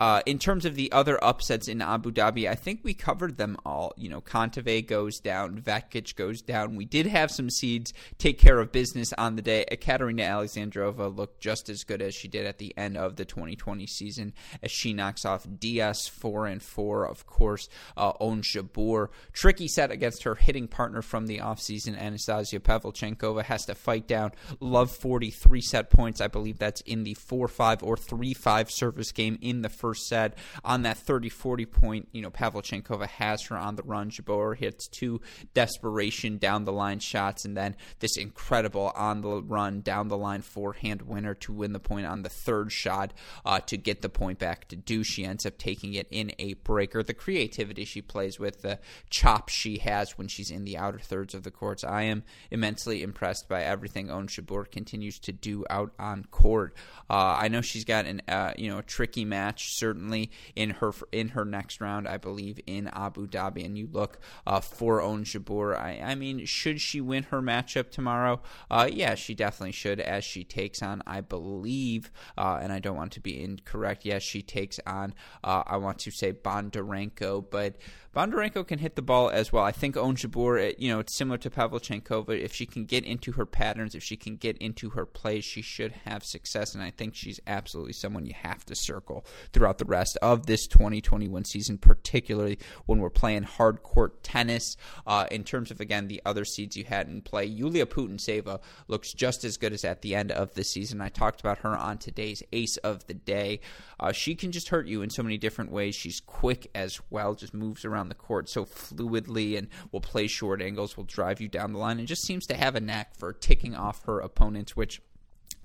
Uh, 0.00 0.22
in 0.24 0.38
terms 0.38 0.64
of 0.64 0.76
the 0.76 0.90
other 0.92 1.22
upsets 1.22 1.68
in 1.68 1.82
Abu 1.82 2.10
Dhabi, 2.10 2.48
I 2.48 2.54
think 2.54 2.80
we 2.82 2.94
covered 2.94 3.36
them 3.36 3.58
all. 3.66 3.92
You 3.98 4.08
know, 4.08 4.22
Kontaveit 4.22 4.86
goes 4.86 5.20
down, 5.20 5.60
Vekic 5.60 6.16
goes 6.16 6.40
down. 6.40 6.74
We 6.74 6.86
did 6.86 7.06
have 7.06 7.30
some 7.30 7.50
seeds 7.50 7.92
take 8.16 8.38
care 8.38 8.58
of 8.58 8.72
business 8.72 9.12
on 9.18 9.36
the 9.36 9.42
day. 9.42 9.66
Ekaterina 9.70 10.22
Alexandrova 10.22 11.14
looked 11.14 11.40
just 11.40 11.68
as 11.68 11.84
good 11.84 12.00
as 12.00 12.14
she 12.14 12.28
did 12.28 12.46
at 12.46 12.56
the 12.56 12.76
end 12.78 12.96
of 12.96 13.16
the 13.16 13.26
2020 13.26 13.86
season 13.86 14.32
as 14.62 14.70
she 14.70 14.94
knocks 14.94 15.26
off 15.26 15.46
Diyas 15.46 16.08
4 16.08 16.46
and 16.46 16.62
4, 16.62 17.06
of 17.06 17.26
course. 17.26 17.68
Uh, 17.94 18.12
Ons 18.20 18.46
Jabeur. 18.46 19.08
Tricky 19.34 19.68
set 19.68 19.90
against 19.90 20.22
her 20.22 20.34
hitting 20.34 20.66
partner 20.66 21.02
from 21.02 21.26
the 21.26 21.38
offseason, 21.38 21.98
Anastasia 21.98 22.58
Pavlyuchenkova, 22.58 23.44
has 23.44 23.66
to 23.66 23.74
fight 23.74 24.08
down 24.08 24.32
Love 24.60 24.90
43 24.90 25.60
set 25.60 25.90
points. 25.90 26.22
I 26.22 26.28
believe 26.28 26.58
that's 26.58 26.80
in 26.82 27.04
the 27.04 27.12
4 27.12 27.48
5 27.48 27.82
or 27.82 27.98
3 27.98 28.32
5 28.32 28.70
service 28.70 29.12
game 29.12 29.38
in 29.42 29.60
the 29.60 29.68
first 29.68 29.89
first 29.90 30.06
set 30.06 30.38
on 30.64 30.82
that 30.82 30.96
30-40 30.96 31.70
point. 31.70 32.08
You 32.12 32.22
know, 32.22 32.30
Pavlyuchenkova 32.30 33.08
has 33.08 33.42
her 33.46 33.56
on 33.56 33.74
the 33.74 33.82
run. 33.82 34.10
Jabeur 34.10 34.56
hits 34.56 34.86
two 34.86 35.20
desperation 35.52 36.38
down 36.38 36.64
the 36.64 36.72
line 36.72 37.00
shots, 37.00 37.44
and 37.44 37.56
then 37.56 37.74
this 37.98 38.16
incredible 38.16 38.92
on 38.94 39.20
the 39.20 39.42
run 39.42 39.80
down 39.80 40.08
the 40.08 40.16
line 40.16 40.42
forehand 40.42 41.02
winner 41.02 41.34
to 41.34 41.52
win 41.52 41.72
the 41.72 41.80
point 41.80 42.06
on 42.06 42.22
the 42.22 42.28
third 42.28 42.70
shot 42.70 43.12
uh, 43.44 43.58
to 43.60 43.76
get 43.76 44.00
the 44.00 44.08
point 44.08 44.38
back 44.38 44.68
to 44.68 44.76
do. 44.76 45.02
She 45.02 45.24
ends 45.24 45.44
up 45.44 45.58
taking 45.58 45.94
it 45.94 46.06
in 46.10 46.32
a 46.38 46.54
breaker. 46.54 47.02
The 47.02 47.14
creativity 47.14 47.84
she 47.84 48.00
plays 48.00 48.38
with, 48.38 48.62
the 48.62 48.78
chop 49.08 49.48
she 49.48 49.78
has 49.78 50.16
when 50.16 50.28
she's 50.28 50.50
in 50.50 50.64
the 50.64 50.78
outer 50.78 51.00
thirds 51.00 51.34
of 51.34 51.42
the 51.42 51.50
courts. 51.50 51.82
I 51.82 52.02
am 52.02 52.22
immensely 52.52 53.02
impressed 53.02 53.48
by 53.48 53.64
everything 53.64 54.08
Ons 54.08 54.36
Jabeur 54.36 54.70
continues 54.70 55.18
to 55.20 55.32
do 55.32 55.64
out 55.68 55.92
on 55.98 56.26
court. 56.30 56.76
Uh, 57.08 57.36
I 57.40 57.48
know 57.48 57.60
she's 57.60 57.84
got 57.84 58.06
an 58.06 58.22
uh, 58.28 58.52
you 58.56 58.70
know 58.70 58.78
a 58.78 58.82
tricky 58.82 59.24
match 59.24 59.69
certainly 59.70 60.30
in 60.54 60.70
her 60.70 60.92
in 61.12 61.28
her 61.28 61.44
next 61.44 61.80
round, 61.80 62.06
I 62.06 62.16
believe, 62.16 62.60
in 62.66 62.88
Abu 62.88 63.26
Dhabi. 63.26 63.64
And 63.64 63.76
you 63.76 63.88
look 63.90 64.18
uh, 64.46 64.60
for 64.60 65.00
Ons 65.00 65.32
Jabeur. 65.32 65.76
I, 65.76 66.00
I, 66.02 66.14
mean, 66.14 66.44
should 66.46 66.80
she 66.80 67.00
win 67.00 67.24
her 67.24 67.40
matchup 67.40 67.90
tomorrow? 67.90 68.40
Uh, 68.70 68.88
yeah, 68.90 69.14
she 69.14 69.34
definitely 69.34 69.72
should, 69.72 70.00
as 70.00 70.24
she 70.24 70.44
takes 70.44 70.82
on, 70.82 71.02
I 71.06 71.20
believe, 71.20 72.10
uh, 72.36 72.58
and 72.60 72.72
I 72.72 72.78
don't 72.78 72.96
want 72.96 73.12
to 73.12 73.20
be 73.20 73.42
incorrect. 73.42 74.04
Yes, 74.04 74.22
she 74.22 74.42
takes 74.42 74.80
on, 74.86 75.14
uh, 75.44 75.62
I 75.66 75.76
want 75.76 75.98
to 76.00 76.10
say 76.10 76.32
Bondarenko, 76.32 77.44
but 77.50 77.76
Bondarenko 78.14 78.66
can 78.66 78.80
hit 78.80 78.96
the 78.96 79.02
ball 79.02 79.30
as 79.30 79.52
well. 79.52 79.62
I 79.62 79.70
think 79.70 79.96
Ons 79.96 80.24
Jabeur, 80.24 80.74
you 80.78 80.90
know, 80.90 80.98
it's 80.98 81.16
similar 81.16 81.38
to 81.38 81.48
Pavlyuchenkova. 81.48 82.30
If 82.30 82.52
she 82.52 82.66
can 82.66 82.84
get 82.84 83.04
into 83.04 83.30
her 83.32 83.46
patterns, 83.46 83.94
if 83.94 84.02
she 84.02 84.16
can 84.16 84.34
get 84.34 84.58
into 84.58 84.90
her 84.90 85.06
plays, 85.06 85.44
she 85.44 85.62
should 85.62 85.92
have 86.04 86.24
success. 86.24 86.74
And 86.74 86.82
I 86.82 86.90
think 86.90 87.14
she's 87.14 87.38
absolutely 87.46 87.92
someone 87.92 88.26
you 88.26 88.34
have 88.34 88.64
to 88.64 88.74
circle 88.74 89.24
throughout 89.52 89.78
the 89.78 89.84
rest 89.84 90.18
of 90.20 90.46
this 90.46 90.66
2021 90.66 91.44
season, 91.44 91.78
particularly 91.78 92.58
when 92.86 92.98
we're 92.98 93.10
playing 93.10 93.44
hard 93.44 93.84
court 93.84 94.24
tennis. 94.24 94.76
Uh, 95.06 95.26
in 95.30 95.44
terms 95.44 95.70
of, 95.70 95.80
again, 95.80 96.08
the 96.08 96.20
other 96.26 96.44
seeds 96.44 96.76
you 96.76 96.82
had 96.82 97.06
in 97.06 97.22
play, 97.22 97.44
Yulia 97.44 97.86
Putintseva 97.86 98.60
looks 98.88 99.12
just 99.12 99.44
as 99.44 99.56
good 99.56 99.72
as 99.72 99.84
at 99.84 100.02
the 100.02 100.16
end 100.16 100.32
of 100.32 100.54
the 100.54 100.64
season. 100.64 101.00
I 101.00 101.10
talked 101.10 101.38
about 101.38 101.58
her 101.58 101.76
on 101.76 101.98
today's 101.98 102.42
Ace 102.52 102.76
of 102.78 103.06
the 103.06 103.14
Day. 103.14 103.60
Uh, 104.00 104.12
she 104.12 104.34
can 104.34 104.50
just 104.50 104.70
hurt 104.70 104.86
you 104.86 105.02
in 105.02 105.10
so 105.10 105.22
many 105.22 105.36
different 105.36 105.70
ways. 105.70 105.94
She's 105.94 106.20
quick 106.20 106.70
as 106.74 107.00
well, 107.10 107.34
just 107.34 107.52
moves 107.52 107.84
around 107.84 108.08
the 108.08 108.14
court 108.14 108.48
so 108.48 108.64
fluidly 108.64 109.58
and 109.58 109.68
will 109.92 110.00
play 110.00 110.26
short 110.26 110.62
angles, 110.62 110.96
will 110.96 111.04
drive 111.04 111.40
you 111.40 111.48
down 111.48 111.74
the 111.74 111.78
line, 111.78 111.98
and 111.98 112.08
just 112.08 112.24
seems 112.24 112.46
to 112.46 112.56
have 112.56 112.74
a 112.74 112.80
knack 112.80 113.14
for 113.14 113.34
ticking 113.34 113.74
off 113.74 114.04
her 114.06 114.18
opponents, 114.18 114.74
which 114.74 115.02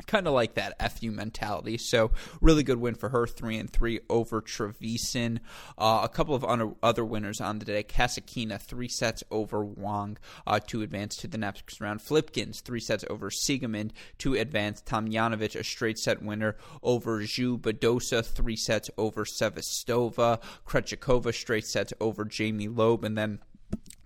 kind 0.07 0.27
of 0.27 0.33
like 0.33 0.55
that 0.55 0.73
fu 0.91 1.11
mentality. 1.11 1.77
So 1.77 2.11
really 2.41 2.63
good 2.63 2.77
win 2.77 2.95
for 2.95 3.09
her 3.09 3.27
three 3.27 3.57
and 3.57 3.69
three 3.69 3.99
over 4.09 4.41
trevisan. 4.41 5.39
Uh, 5.77 6.01
a 6.03 6.09
couple 6.09 6.35
of 6.35 6.45
other 6.83 7.05
winners 7.05 7.41
on 7.41 7.59
the 7.59 7.65
day. 7.65 7.83
Kasatkina 7.83 8.59
three 8.59 8.87
sets 8.87 9.23
over 9.31 9.63
wang 9.63 10.17
uh, 10.45 10.59
to 10.67 10.81
advance 10.81 11.15
to 11.17 11.27
the 11.27 11.37
next 11.37 11.79
round. 11.81 12.01
Flipkens 12.01 12.61
three 12.61 12.79
sets 12.79 13.05
over 13.09 13.29
siegemund 13.29 13.91
to 14.19 14.35
advance. 14.35 14.81
Tomljanovic 14.81 15.59
a 15.59 15.63
straight 15.63 15.97
set 15.97 16.21
winner 16.21 16.55
over 16.83 17.21
zhu 17.21 17.59
badosa 17.59 18.23
three 18.23 18.55
sets 18.55 18.89
over 18.97 19.25
sevastova. 19.25 20.41
Krejcikova 20.65 21.33
straight 21.33 21.65
sets 21.65 21.93
over 21.99 22.25
jamie 22.25 22.67
loeb. 22.67 23.03
And 23.03 23.17
then 23.17 23.39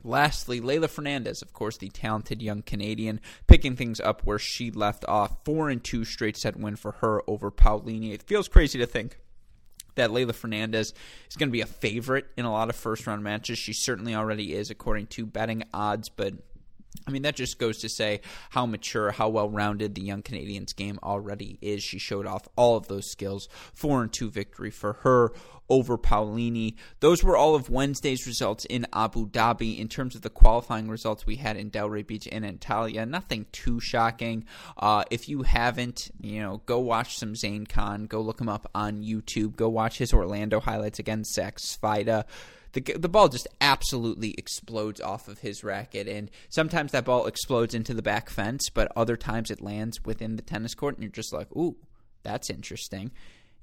Lastly, 0.03 0.61
Leylah 0.61 0.89
Fernandez, 0.89 1.41
of 1.41 1.53
course, 1.53 1.77
the 1.77 1.89
talented 1.89 2.41
young 2.41 2.61
Canadian, 2.61 3.19
picking 3.47 3.75
things 3.75 3.99
up 3.99 4.25
where 4.25 4.39
she 4.39 4.71
left 4.71 5.03
off. 5.05 5.43
Four 5.43 5.69
and 5.69 5.83
two 5.83 6.05
straight 6.05 6.37
set 6.37 6.57
win 6.57 6.75
for 6.75 6.93
her 6.93 7.21
over 7.27 7.51
Paolini. 7.51 8.13
It 8.13 8.23
feels 8.23 8.47
crazy 8.47 8.79
to 8.79 8.85
think 8.85 9.19
that 9.95 10.11
Leylah 10.11 10.35
Fernandez 10.35 10.93
is 11.29 11.35
going 11.35 11.49
to 11.49 11.53
be 11.53 11.61
a 11.61 11.65
favorite 11.65 12.27
in 12.37 12.45
a 12.45 12.51
lot 12.51 12.69
of 12.69 12.75
first 12.75 13.05
round 13.05 13.23
matches. 13.23 13.59
She 13.59 13.73
certainly 13.73 14.15
already 14.15 14.53
is, 14.53 14.69
according 14.69 15.07
to 15.07 15.25
betting 15.25 15.63
odds, 15.73 16.07
but 16.07 16.33
I 17.07 17.11
mean, 17.11 17.21
that 17.23 17.35
just 17.35 17.59
goes 17.59 17.79
to 17.79 17.89
say 17.89 18.21
how 18.49 18.65
mature, 18.65 19.11
how 19.11 19.29
well 19.29 19.49
rounded 19.49 19.95
the 19.95 20.01
young 20.01 20.21
Canadian's 20.21 20.73
game 20.73 20.99
already 21.03 21.57
is. 21.61 21.83
She 21.83 21.99
showed 21.99 22.25
off 22.25 22.47
all 22.55 22.77
of 22.77 22.87
those 22.87 23.09
skills. 23.09 23.47
4 23.73 24.03
and 24.03 24.13
2 24.13 24.29
victory 24.29 24.71
for 24.71 24.93
her 24.93 25.31
over 25.69 25.97
Paolini. 25.97 26.75
Those 26.99 27.23
were 27.23 27.37
all 27.37 27.55
of 27.55 27.69
Wednesday's 27.69 28.25
results 28.25 28.65
in 28.65 28.85
Abu 28.93 29.29
Dhabi. 29.29 29.79
In 29.79 29.87
terms 29.87 30.15
of 30.15 30.21
the 30.21 30.29
qualifying 30.29 30.89
results 30.89 31.25
we 31.25 31.35
had 31.37 31.57
in 31.57 31.71
Delray 31.71 32.05
Beach 32.05 32.27
and 32.31 32.45
Antalya, 32.45 33.07
nothing 33.07 33.45
too 33.51 33.79
shocking. 33.79 34.45
Uh, 34.77 35.03
if 35.11 35.29
you 35.29 35.43
haven't, 35.43 36.09
you 36.21 36.41
know, 36.41 36.61
go 36.65 36.79
watch 36.79 37.17
some 37.17 37.35
Zane 37.35 37.65
Khan. 37.65 38.05
Go 38.05 38.21
look 38.21 38.41
him 38.41 38.49
up 38.49 38.69
on 38.73 39.03
YouTube. 39.03 39.55
Go 39.55 39.69
watch 39.69 39.97
his 39.97 40.13
Orlando 40.13 40.59
highlights 40.59 40.99
against 40.99 41.33
Zach 41.33 41.57
Svajda 41.57 42.25
the 42.73 42.81
the 42.81 43.09
ball 43.09 43.29
just 43.29 43.47
absolutely 43.61 44.35
explodes 44.37 45.01
off 45.01 45.27
of 45.27 45.39
his 45.39 45.63
racket, 45.63 46.07
and 46.07 46.29
sometimes 46.49 46.91
that 46.91 47.05
ball 47.05 47.25
explodes 47.25 47.73
into 47.73 47.93
the 47.93 48.01
back 48.01 48.29
fence, 48.29 48.69
but 48.69 48.91
other 48.95 49.17
times 49.17 49.49
it 49.49 49.61
lands 49.61 50.03
within 50.05 50.35
the 50.35 50.41
tennis 50.41 50.75
court, 50.75 50.95
and 50.95 51.03
you're 51.03 51.11
just 51.11 51.33
like, 51.33 51.51
ooh, 51.55 51.77
that's 52.23 52.49
interesting. 52.49 53.11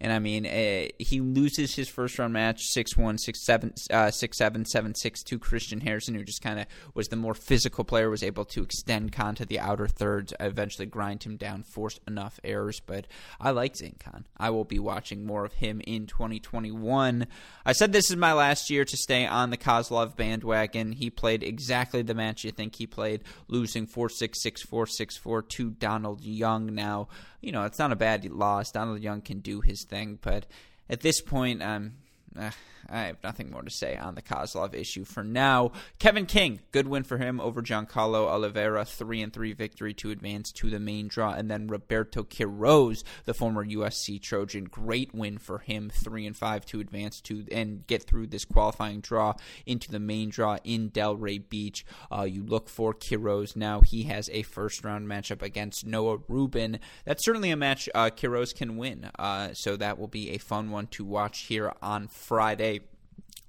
And 0.01 0.13
I 0.13 0.19
mean, 0.19 0.47
uh, 0.47 0.89
he 0.99 1.21
loses 1.21 1.75
his 1.75 1.89
first 1.89 2.19
round 2.19 2.33
match 2.33 2.63
6 2.65 2.97
1, 2.97 3.19
6 3.19 3.45
7, 3.45 3.75
uh, 3.91 4.11
6 4.11 4.39
7, 4.39 4.65
7 4.65 4.95
6 4.95 5.23
to 5.23 5.39
Christian 5.39 5.81
Harrison, 5.81 6.15
who 6.15 6.25
just 6.25 6.43
kind 6.43 6.61
of 6.61 6.67
was 6.95 7.09
the 7.09 7.17
more 7.17 7.35
physical 7.35 7.85
player, 7.85 8.11
was 8.11 8.23
able 8.23 8.45
to 8.47 8.63
extend 8.63 9.13
Khan 9.13 9.35
to 9.37 9.47
the 9.47 9.59
outer 9.59 9.89
thirds, 9.89 10.35
eventually 10.39 10.87
grind 10.87 11.23
him 11.23 11.37
down, 11.37 11.63
forced 11.63 12.01
enough 12.07 12.39
errors. 12.45 12.81
But 12.85 13.07
I 13.41 13.51
like 13.51 13.77
Zane 13.77 13.97
Khan. 13.99 14.27
I 14.37 14.51
will 14.51 14.65
be 14.65 14.79
watching 14.79 15.25
more 15.25 15.45
of 15.45 15.55
him 15.55 15.81
in 15.87 16.07
2021. 16.07 17.27
I 17.65 17.73
said 17.73 17.93
this 17.93 18.11
is 18.11 18.17
my 18.17 18.33
last 18.33 18.71
year 18.71 18.85
to 18.85 18.97
stay 18.97 19.27
on 19.27 19.51
the 19.51 19.57
Kozlov 19.57 20.17
bandwagon. 20.17 20.93
He 20.93 21.09
played 21.09 21.43
exactly 21.43 22.03
the 22.03 22.15
match 22.15 22.45
you 22.45 22.51
think 22.51 22.77
he 22.77 22.87
played, 22.87 23.23
losing 23.49 23.87
4 23.87 24.11
6, 24.11 24.43
6 24.43 24.63
4, 24.63 24.87
6 24.87 25.17
4 25.17 25.43
to 25.43 25.71
Donald 25.71 26.23
Young. 26.23 26.75
Now, 26.75 27.09
you 27.47 27.53
know, 27.53 27.65
it's 27.65 27.79
not 27.79 27.93
a 27.93 27.97
bad 27.97 28.25
loss. 28.25 28.73
Donald 28.73 29.01
Young 29.01 29.21
can 29.21 29.39
do 29.39 29.61
his 29.61 29.85
thing, 29.85 30.19
but 30.21 30.47
at 30.91 31.03
this 31.03 31.21
point, 31.21 31.63
um, 31.63 31.93
uh, 32.38 32.51
I 32.88 33.03
have 33.03 33.22
nothing 33.22 33.51
more 33.51 33.62
to 33.62 33.70
say 33.70 33.96
on 33.96 34.14
the 34.14 34.22
Kozlov 34.22 34.75
issue 34.75 35.05
for 35.05 35.25
now. 35.25 35.72
Kevin 35.99 36.27
King, 36.27 36.61
good 36.72 36.87
win 36.87 37.03
for 37.03 37.18
him 37.18 37.40
over 37.40 37.62
Giancarlo 37.62 38.27
Oliveira, 38.29 38.85
three 38.85 39.22
and 39.22 39.33
three 39.33 39.53
victory 39.53 39.94
to 39.94 40.11
advance 40.11 40.53
to 40.53 40.70
the 40.70 40.79
main 40.79 41.09
draw, 41.09 41.33
and 41.33 41.51
then 41.51 41.66
Roberto 41.66 42.22
Quiroz, 42.22 43.03
the 43.25 43.35
former 43.35 43.64
USC 43.64 44.20
Trojan, 44.20 44.64
great 44.64 45.14
win 45.14 45.38
for 45.38 45.59
him, 45.59 45.90
three 45.90 46.27
and 46.27 46.37
five 46.37 46.64
to 46.66 46.81
advance 46.81 47.20
to 47.22 47.44
and 47.51 47.87
get 47.87 48.05
through 48.05 48.29
this 48.29 48.44
qualifying 48.44 49.01
draw 49.01 49.35
into 49.64 49.90
the 49.90 49.99
main 49.99 50.31
draw 50.31 50.59
in 50.64 50.90
Delray 50.90 51.49
Beach. 51.49 51.85
Uh, 52.12 52.22
you 52.22 52.44
look 52.44 52.68
for 52.68 52.94
Quiroz 52.94 53.57
now; 53.57 53.81
he 53.81 54.05
has 54.05 54.31
a 54.33 54.42
first 54.42 54.85
round 54.85 55.09
matchup 55.09 55.42
against 55.42 55.87
Noah 55.87 56.18
Rubin. 56.29 56.79
That's 57.05 57.25
certainly 57.25 57.51
a 57.51 57.57
match 57.57 57.88
uh, 57.94 58.11
Quiroz 58.11 58.55
can 58.55 58.77
win, 58.77 59.11
uh, 59.18 59.55
so 59.55 59.77
that 59.77 59.99
will 59.99 60.09
be 60.09 60.31
a 60.31 60.38
fun 60.38 60.70
one 60.70 60.87
to 60.88 61.05
watch 61.05 61.40
here 61.40 61.72
on 61.83 62.09
Friday 62.27 62.81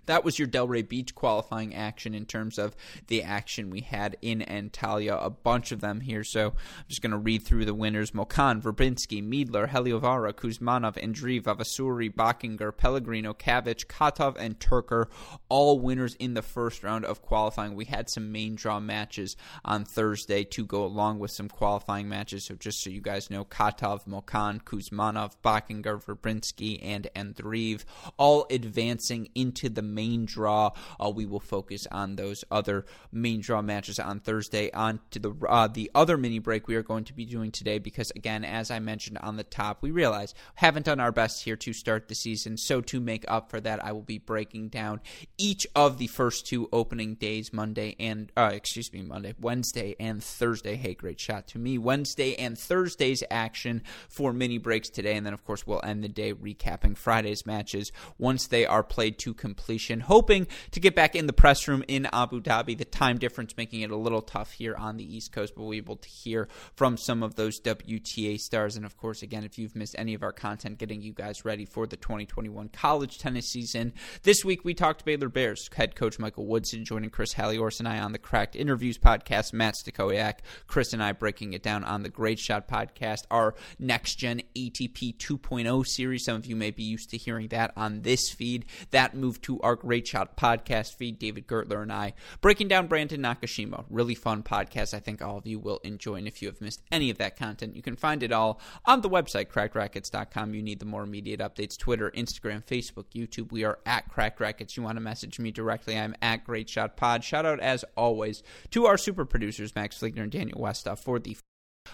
that 0.08 0.26
was 0.26 0.40
your 0.40 0.48
Delray 0.48 0.88
Beach 0.88 1.14
qualifying 1.16 1.76
action 1.76 2.14
in 2.14 2.26
terms 2.26 2.58
of 2.58 2.76
the 3.08 3.24
action 3.24 3.70
we 3.70 3.82
had 3.82 4.18
in 4.22 4.40
Antalya. 4.40 5.24
A 5.24 5.30
bunch 5.30 5.72
of 5.72 5.80
them 5.80 6.02
here, 6.02 6.24
so 6.24 6.48
I'm 6.48 6.86
just 6.88 7.02
going 7.02 7.12
to 7.12 7.18
read 7.18 7.44
through 7.44 7.66
the 7.66 7.74
winners: 7.74 8.12
Mokan, 8.12 8.62
Verbinski, 8.62 9.24
Miedler, 9.24 9.70
Heliovara, 9.70 10.34
Kuzmanov, 10.34 11.02
Andreev, 11.02 11.44
Vavassori, 11.44 12.14
Bockinger, 12.14 12.76
Pellegrino, 12.76 13.34
Kavich, 13.34 13.86
Katov, 13.86 14.36
and 14.40 14.60
Turker, 14.60 15.06
all 15.50 15.80
winners 15.80 16.16
in 16.16 16.34
the 16.34 16.42
first 16.42 16.84
round 16.84 17.06
of 17.06 17.22
qualifying. 17.22 17.76
We 17.76 17.86
had 17.86 18.10
some 18.10 18.32
main 18.32 18.56
draw 18.56 18.80
matches 18.80 19.36
on 19.64 19.86
Thursday 19.86 20.44
to 20.46 20.66
go 20.66 20.84
along 20.84 21.20
with 21.20 21.32
some 21.32 21.50
qualifying 21.50 22.10
matches, 22.10 22.46
so 22.46 22.56
just 22.56 22.82
so 22.82 22.90
you 22.90 23.02
guys 23.02 23.30
know, 23.30 23.46
Katov, 23.46 24.08
Mokan, 24.08 24.64
Kuzmanov, 24.64 25.34
Bockinger, 25.44 26.04
Verbinski, 26.04 26.80
and 26.82 27.08
Andreev 27.16 27.84
all 28.18 28.46
advancing 28.50 29.30
into 29.36 29.70
the 29.70 29.82
main 29.98 30.26
draw. 30.26 30.72
Uh, 31.04 31.10
we 31.10 31.26
will 31.26 31.40
focus 31.40 31.88
on 31.92 32.16
those 32.16 32.44
other 32.52 32.86
main 33.12 33.42
draw 33.42 33.62
matches 33.62 33.98
on 34.00 34.20
Thursday. 34.20 34.72
On 34.72 35.00
to 35.12 35.20
the 35.20 35.34
uh, 35.50 35.68
the 35.68 35.90
other 35.96 36.18
mini 36.18 36.40
break 36.40 36.68
we 36.68 36.76
are 36.76 36.84
going 36.84 37.06
to 37.06 37.14
be 37.14 37.26
doing 37.26 37.52
today 37.52 37.80
because 37.80 38.12
again, 38.12 38.44
as 38.46 38.70
I 38.70 38.80
mentioned 38.80 39.18
on 39.20 39.38
the 39.38 39.44
top, 39.44 39.82
we 39.82 39.92
realize 39.92 40.36
haven't 40.56 40.86
done 40.86 41.00
our 41.00 41.12
best 41.12 41.44
here 41.44 41.56
to 41.58 41.74
start 41.74 42.08
the 42.08 42.16
season. 42.16 42.58
So 42.58 42.82
to 42.82 43.00
make 43.00 43.26
up 43.28 43.50
for 43.50 43.60
that, 43.62 43.84
I 43.84 43.92
will 43.92 44.10
be 44.16 44.20
breaking 44.20 44.70
down 44.70 45.02
each 45.38 45.66
of 45.76 45.98
the 45.98 46.08
first 46.08 46.46
two 46.46 46.70
opening 46.72 47.16
days, 47.16 47.52
Monday 47.52 47.96
and 48.00 48.32
uh, 48.38 48.52
excuse 48.54 48.94
me, 48.94 49.02
Monday, 49.02 49.34
Wednesday 49.40 49.96
and 50.00 50.24
Thursday. 50.24 50.76
Hey, 50.76 50.94
great 50.94 51.20
shot 51.20 51.48
to 51.50 51.60
me. 51.60 51.78
Wednesday 51.78 52.36
and 52.36 52.58
Thursday's 52.58 53.24
action 53.32 53.82
for 54.10 54.32
mini 54.32 54.60
breaks 54.60 54.90
today, 54.90 55.16
and 55.18 55.26
then 55.26 55.34
of 55.34 55.44
course 55.44 55.66
we'll 55.66 55.82
end 55.84 56.04
the 56.04 56.10
day 56.10 56.34
recapping 56.34 56.96
Friday's 56.98 57.46
matches 57.46 57.92
once 58.18 58.48
they 58.48 58.66
are 58.66 58.84
played 58.84 59.18
to 59.20 59.34
completion 59.34 59.87
hoping 60.02 60.48
to 60.72 60.80
get 60.80 60.96
back 60.96 61.16
in 61.16 61.28
the 61.28 61.34
press 61.34 61.68
room 61.68 61.84
in 61.88 62.08
Abu 62.14 62.42
Dhabi. 62.42 62.78
The 62.78 62.86
time 62.86 63.18
difference 63.18 63.56
making 63.58 63.82
it 63.82 63.92
a 63.92 63.96
little 63.96 64.22
tough 64.22 64.52
here 64.52 64.76
on 64.76 64.98
the 64.98 65.16
East 65.16 65.32
Coast, 65.32 65.54
but 65.56 65.64
we'll 65.64 65.72
be 65.72 65.78
able 65.78 65.98
to 65.98 66.10
hear 66.10 66.48
from 66.76 66.98
some 66.98 67.24
of 67.24 67.36
those 67.36 67.60
WTA 67.62 68.38
stars. 68.38 68.76
And 68.76 68.86
of 68.86 68.98
course, 68.98 69.22
again, 69.22 69.44
if 69.44 69.58
you've 69.58 69.76
missed 69.76 69.96
any 69.98 70.14
of 70.14 70.24
our 70.24 70.34
content, 70.34 70.78
getting 70.78 71.02
you 71.02 71.14
guys 71.14 71.46
ready 71.46 71.66
for 71.66 71.88
the 71.88 71.98
2021 71.98 72.70
college 72.70 73.18
tennis 73.18 73.50
season. 73.50 73.94
This 74.24 74.44
week, 74.46 74.64
we 74.64 74.74
talked 74.74 75.00
to 75.00 75.06
Baylor 75.06 75.30
Bears 75.30 75.70
head 75.76 75.96
coach 75.96 76.20
Michael 76.20 76.46
Woodson 76.46 76.86
joining 76.86 77.10
Chris 77.10 77.34
Halliors 77.34 77.80
and 77.80 77.88
I 77.88 78.00
on 78.00 78.12
the 78.12 78.18
Cracked 78.18 78.56
Interviews 78.56 78.98
podcast. 78.98 79.54
Matt 79.54 79.76
Stakoyak, 79.76 80.40
Chris 80.68 80.94
and 80.94 81.04
I 81.04 81.12
breaking 81.12 81.54
it 81.54 81.64
down 81.64 81.84
on 81.84 82.04
the 82.04 82.10
Great 82.10 82.40
Shot 82.40 82.68
podcast, 82.68 83.24
our 83.32 83.56
next 83.80 84.16
gen 84.16 84.42
ATP 84.56 85.18
2.0 85.18 85.86
series. 85.86 86.26
Some 86.26 86.36
of 86.36 86.46
you 86.46 86.56
may 86.56 86.72
be 86.72 86.84
used 86.84 87.10
to 87.12 87.18
hearing 87.18 87.48
that 87.50 87.72
on 87.76 88.02
this 88.02 88.30
feed. 88.30 88.66
That 88.92 89.16
moved 89.16 89.44
to 89.44 89.60
our 89.62 89.76
Great 89.80 90.08
Shot 90.08 90.38
podcast 90.38 90.96
feed. 90.96 91.20
David 91.20 91.48
Gertler 91.48 91.82
and 91.82 91.92
I 91.92 92.14
breaking 92.42 92.68
down 92.68 92.88
Brandon 92.88 93.22
Nakashima. 93.22 93.86
Really 93.90 94.16
fun 94.16 94.44
podcast. 94.44 94.94
I 94.94 95.00
think 95.00 95.22
all 95.22 95.38
of 95.38 95.48
you 95.48 95.60
will 95.60 95.80
enjoy. 95.84 96.16
And 96.16 96.28
if 96.28 96.42
you 96.42 96.48
have 96.48 96.62
missed 96.62 96.82
any 96.92 97.10
of 97.10 97.18
that 97.18 97.38
content, 97.38 97.76
you 97.76 97.82
can 97.82 97.96
find 97.96 98.24
it 98.24 98.32
all 98.32 98.60
on 98.86 99.02
the 99.02 99.10
website, 99.10 99.48
crackedracquets.com. 99.48 100.54
You 100.54 100.62
need 100.62 100.80
the 100.80 100.86
more 100.86 101.04
immediate 101.04 101.40
updates 101.40 101.78
Twitter, 101.78 102.12
Instagram, 102.12 102.64
Facebook, 102.64 103.06
YouTube. 103.16 103.52
We 103.52 103.64
are 103.64 103.80
at 103.86 104.10
Cracked 104.10 104.40
Racquets. 104.40 104.78
You 104.78 104.84
want 104.84 104.98
to 104.98 105.02
message 105.02 105.40
me 105.40 105.52
directly, 105.52 105.98
I'm 105.98 106.16
at 106.22 106.44
Great 106.44 106.70
Shot 106.70 106.98
Pod. 106.98 107.24
Shout 107.24 107.46
out, 107.46 107.60
as 107.60 107.86
always, 107.96 108.44
to 108.72 108.86
our 108.86 108.98
super 108.98 109.26
producers, 109.26 109.76
Max 109.76 109.98
Fligner 109.98 110.24
and 110.24 110.32
Daniel 110.32 110.60
Westoff, 110.60 111.00
for 111.00 111.20
the 111.20 111.38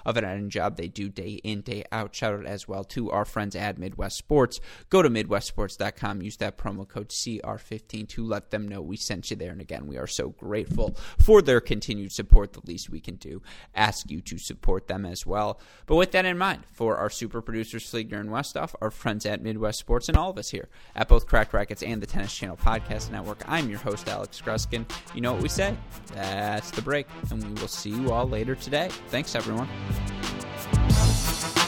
of 0.06 0.18
an 0.18 0.24
editing 0.24 0.50
job 0.50 0.78
they 0.78 0.88
do 0.88 1.10
day 1.10 1.40
in, 1.44 1.62
day 1.62 1.84
out. 1.92 2.16
Shout 2.16 2.34
out 2.34 2.46
as 2.46 2.68
well 2.68 2.84
to 2.86 3.12
our 3.12 3.26
friends 3.26 3.56
at 3.56 3.78
Midwest 3.78 4.18
Sports. 4.18 4.60
Go 4.90 5.02
to 5.02 5.10
MidwestSports.com, 5.10 6.22
use 6.22 6.38
that 6.38 6.58
promo 6.58 6.88
code 6.88 7.10
CR15 7.10 8.08
to 8.10 8.26
let 8.26 8.52
them 8.52 8.68
know 8.68 8.82
we 8.82 8.98
sent 8.98 9.30
you 9.30 9.38
there. 9.38 9.52
And 9.52 9.62
again, 9.62 9.88
we 9.88 9.98
are 9.98 10.08
so 10.08 10.30
grateful 10.30 10.96
for 11.18 11.42
their 11.42 11.62
continued 11.62 12.12
support. 12.12 12.54
The 12.54 12.62
least 12.66 12.90
we 12.90 13.00
can 13.00 13.16
do, 13.16 13.42
ask 13.76 14.10
you 14.10 14.22
to 14.22 14.38
support 14.38 14.88
them 14.88 15.06
as 15.06 15.26
well. 15.26 15.60
But 15.86 15.96
with 15.96 16.12
that 16.12 16.26
in 16.26 16.38
mind, 16.38 16.64
for 16.72 16.98
our 16.98 17.10
super 17.10 17.42
producers, 17.42 17.90
Fligner 17.90 18.20
and 18.20 18.30
Westoff, 18.30 18.76
our 18.82 18.92
friends 18.92 19.26
at 19.26 19.42
Midwest 19.42 19.80
Sports, 19.80 20.10
and 20.10 20.18
all 20.18 20.30
of 20.30 20.38
us 20.38 20.50
here 20.50 20.70
at 20.96 21.08
both 21.08 21.28
Cracked 21.28 21.54
Racquets 21.54 21.84
and 21.84 22.02
the 22.02 22.08
Tennis 22.08 22.36
Channel 22.36 22.58
Podcast 22.58 23.12
Network, 23.12 23.44
I'm 23.48 23.70
your 23.70 23.80
host, 23.80 24.08
Alex 24.08 24.42
Gruskin. 24.42 24.90
You 25.14 25.22
know 25.22 25.34
what 25.34 25.42
we 25.42 25.50
say? 25.50 25.76
That's 26.14 26.72
the 26.72 26.82
break. 26.82 27.08
And 27.30 27.44
we 27.44 27.62
will 27.62 27.68
see 27.68 27.90
you 27.90 28.12
all 28.12 28.28
later 28.28 28.56
today. 28.56 28.90
Thanks, 29.10 29.36
everyone. 29.36 29.68
Thank 29.86 31.58
you. 31.58 31.63